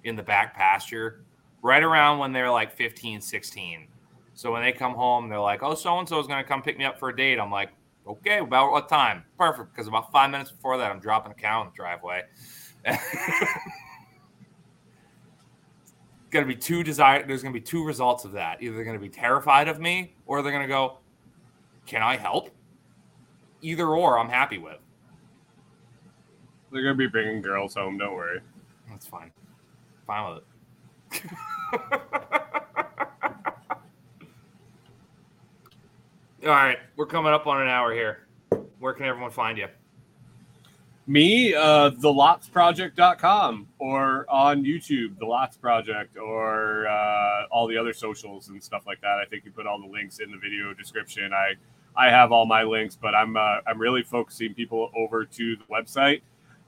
[0.03, 1.23] in the back pasture
[1.62, 3.87] right around when they're like 15, 16.
[4.35, 6.61] So when they come home, they're like, "Oh, so and so is going to come
[6.61, 7.71] pick me up for a date." I'm like,
[8.09, 9.22] Okay, about what time?
[9.38, 12.22] Perfect, because about five minutes before that, I'm dropping a cow in the driveway.
[16.30, 17.26] going to be two desire.
[17.26, 18.62] There's going to be two results of that.
[18.62, 20.98] Either they're going to be terrified of me, or they're going to go,
[21.86, 22.50] "Can I help?"
[23.61, 24.78] Either or, I'm happy with.
[26.72, 27.98] They're going to be bringing girls home.
[27.98, 28.40] Don't worry.
[28.88, 29.32] That's fine.
[30.06, 32.32] Fine with it.
[36.45, 38.28] All right, we're coming up on an hour here.
[38.78, 39.66] Where can everyone find you?
[41.09, 48.51] Me, uh, thelotsproject.com or on YouTube, The Lots Project, or uh, all the other socials
[48.51, 49.18] and stuff like that.
[49.20, 51.32] I think you put all the links in the video description.
[51.32, 51.55] I
[51.97, 55.64] I have all my links, but I'm uh, I'm really focusing people over to the
[55.64, 56.20] website,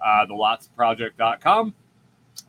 [0.05, 1.75] uh, thelotsproject.com,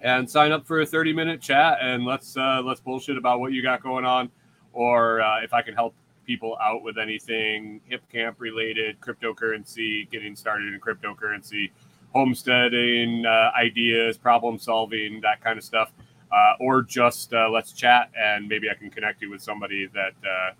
[0.02, 3.52] and sign up for a 30 minute chat and let's uh, let's bullshit about what
[3.52, 4.32] you got going on,
[4.74, 5.94] or uh, if I can help
[6.32, 11.72] people out with anything Hipcamp related, cryptocurrency, getting started in cryptocurrency,
[12.14, 15.92] homesteading uh, ideas, problem solving, that kind of stuff.
[16.32, 20.14] Uh, or just uh, let's chat and maybe I can connect you with somebody that,
[20.24, 20.54] uh,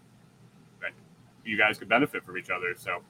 [0.82, 0.92] that
[1.46, 2.76] you guys could benefit from each other.
[2.76, 3.02] So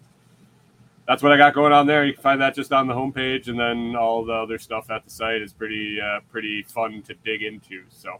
[1.07, 2.05] that's what I got going on there.
[2.05, 5.03] You can find that just on the homepage, and then all the other stuff at
[5.03, 7.81] the site is pretty uh, pretty fun to dig into.
[7.89, 8.19] So,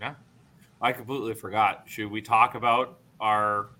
[0.00, 0.14] yeah,
[0.80, 1.82] I completely forgot.
[1.86, 3.70] Should we talk about our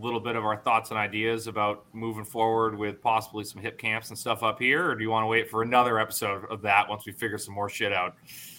[0.00, 4.18] little bit of our thoughts and ideas about moving forward with possibly some Hipcamps and
[4.18, 7.04] stuff up here, or do you want to wait for another episode of that once
[7.06, 8.14] we figure some more shit out?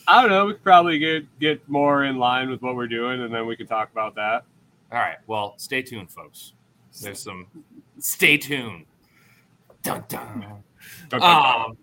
[0.08, 0.46] I don't know.
[0.46, 3.56] We could probably get get more in line with what we're doing, and then we
[3.56, 4.44] can talk about that.
[4.92, 5.18] All right.
[5.28, 6.54] Well, stay tuned, folks.
[7.02, 7.48] There's some.
[8.00, 8.86] Stay tuned.
[9.84, 10.42] Dun dun.
[10.42, 10.64] dun,
[11.10, 11.66] dun, dun.
[11.66, 11.78] Um,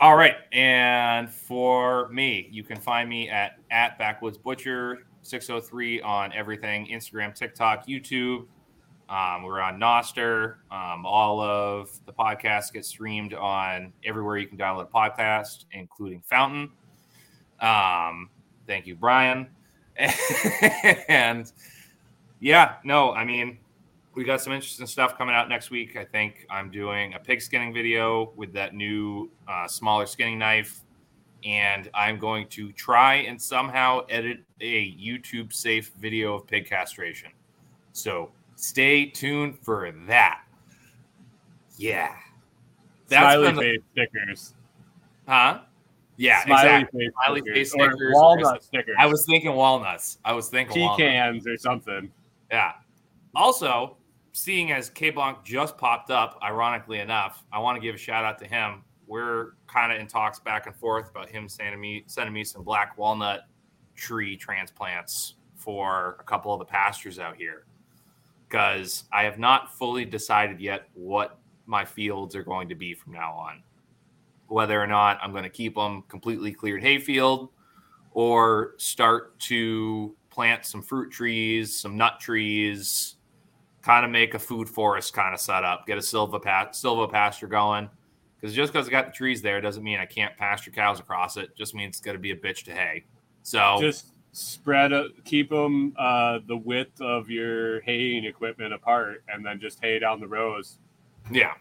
[0.00, 6.32] all right, and for me, you can find me at at Backwoods Butcher 603 on
[6.32, 8.46] everything Instagram, TikTok, YouTube.
[9.08, 10.56] Um, we're on Nostr.
[10.70, 16.22] Um, all of the podcasts get streamed on everywhere you can download a podcast, including
[16.22, 16.70] Fountain.
[17.60, 18.30] Um,
[18.66, 19.48] thank you, Brian.
[21.08, 21.52] and
[22.40, 23.58] yeah, no, I mean,
[24.14, 25.96] we got some interesting stuff coming out next week.
[25.96, 30.80] I think I'm doing a pig skinning video with that new uh, smaller skinning knife
[31.46, 37.30] and I'm going to try and somehow edit a YouTube safe video of pig castration.
[37.92, 40.42] So stay tuned for that.
[41.78, 42.12] Yeah.
[43.08, 44.54] That's Smiley the, face stickers.
[45.28, 45.60] Huh?
[46.16, 47.00] Yeah, Smiley exactly.
[47.00, 48.00] Face Smiley face stickers.
[48.00, 48.96] Or walnut stickers.
[48.98, 50.18] I was thinking walnuts.
[50.24, 52.10] I was thinking pecans or something.
[52.50, 52.72] Yeah.
[53.36, 53.98] Also,
[54.32, 58.24] seeing as K Bonk just popped up, ironically enough, I want to give a shout
[58.24, 58.82] out to him.
[59.06, 62.62] We're kind of in talks back and forth about him sending me sending me some
[62.62, 63.42] black walnut
[63.94, 67.66] tree transplants for a couple of the pastures out here
[68.48, 73.12] because I have not fully decided yet what my fields are going to be from
[73.12, 73.62] now on.
[74.48, 77.50] Whether or not I'm going to keep them completely cleared hayfield
[78.12, 83.16] or start to plant some fruit trees, some nut trees,
[83.82, 87.46] kind of make a food forest kind of setup, get a silva, pa- silva pasture
[87.48, 87.88] going.
[88.40, 91.36] Because just because I got the trees there doesn't mean I can't pasture cows across
[91.36, 91.56] it.
[91.56, 93.04] Just means it's going to be a bitch to hay.
[93.42, 99.44] So just spread, a, keep them uh, the width of your haying equipment apart, and
[99.44, 100.78] then just hay down the rows.
[101.30, 101.54] Yeah.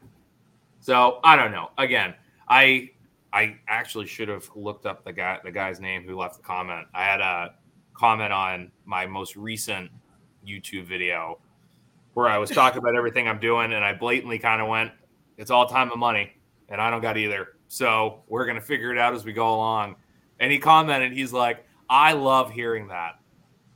[0.82, 1.72] So I don't know.
[1.78, 2.14] Again,
[2.48, 2.92] I
[3.32, 6.88] I actually should have looked up the guy the guy's name who left the comment.
[6.94, 7.56] I had a
[7.94, 9.90] comment on my most recent
[10.48, 11.40] YouTube video
[12.14, 14.92] where I was talking about everything I'm doing, and I blatantly kind of went,
[15.38, 16.32] "It's all time and money,
[16.70, 19.96] and I don't got either." So we're gonna figure it out as we go along.
[20.40, 23.20] And he commented, he's like, "I love hearing that."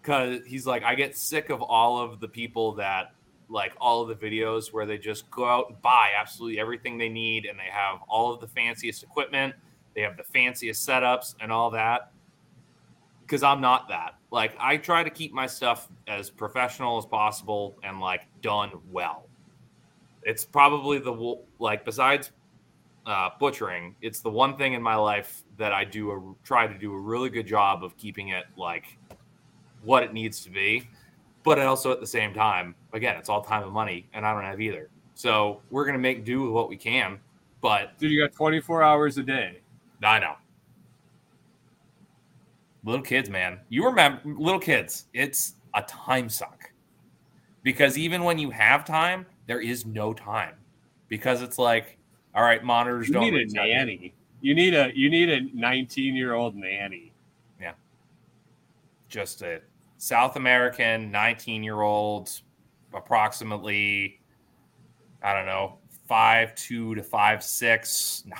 [0.02, 3.14] Because he's like, I get sick of all of the people that
[3.50, 7.10] like all of the videos where they just go out and buy absolutely everything they
[7.10, 9.56] need and they have all of the fanciest equipment,
[9.96, 12.12] they have the fanciest setups and all that.
[13.22, 14.16] Because I'm not that.
[14.32, 19.26] Like, I try to keep my stuff as professional as possible and like done well.
[20.24, 22.32] It's probably the like, besides
[23.06, 26.78] uh, butchering, it's the one thing in my life that I do a try to
[26.78, 28.98] do a really good job of keeping it like
[29.84, 30.88] what it needs to be
[31.44, 34.44] but also at the same time, again, it's all time and money, and I don't
[34.44, 34.90] have either.
[35.16, 37.20] So we're gonna make do with what we can.
[37.62, 39.60] But dude, you got 24 hours a day.
[40.04, 40.36] I know.
[42.86, 43.60] Little kids, man.
[43.70, 46.72] You remember little kids, it's a time suck.
[47.64, 50.56] Because even when you have time, there is no time.
[51.10, 51.98] Because it's like,
[52.40, 54.14] all right, monitors you don't need a nanny.
[54.40, 57.12] You need a you need a 19 year old nanny.
[57.60, 57.74] Yeah.
[59.10, 59.60] Just a
[59.98, 62.32] South American, 19 year old,
[62.94, 64.22] approximately,
[65.22, 68.24] I don't know, five two to five six.
[68.30, 68.38] No.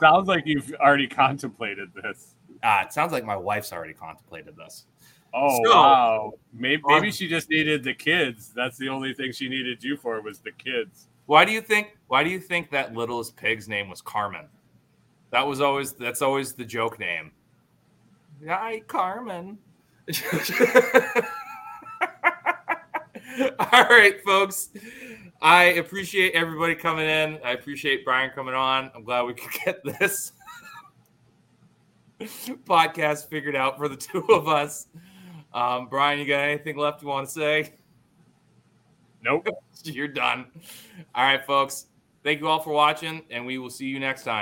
[0.00, 2.34] sounds like you've already contemplated this.
[2.62, 4.84] Uh, it sounds like my wife's already contemplated this.
[5.32, 6.32] Oh so, wow!
[6.52, 8.52] Maybe, maybe um, she just needed the kids.
[8.54, 11.08] That's the only thing she needed you for was the kids.
[11.24, 11.96] Why do you think?
[12.08, 14.46] Why do you think that littlest pig's name was Carmen?
[15.30, 17.32] That was always that's always the joke name.
[18.46, 19.58] Hi, Carmen.
[23.58, 24.68] All right, folks.
[25.40, 27.38] I appreciate everybody coming in.
[27.44, 28.90] I appreciate Brian coming on.
[28.94, 30.32] I'm glad we could get this
[32.20, 34.86] podcast figured out for the two of us.
[35.52, 37.74] Um, Brian, you got anything left you want to say?
[39.22, 39.48] Nope.
[39.84, 40.46] You're done.
[41.14, 41.86] All right, folks.
[42.24, 44.32] Thank you all for watching, and we will see you next time.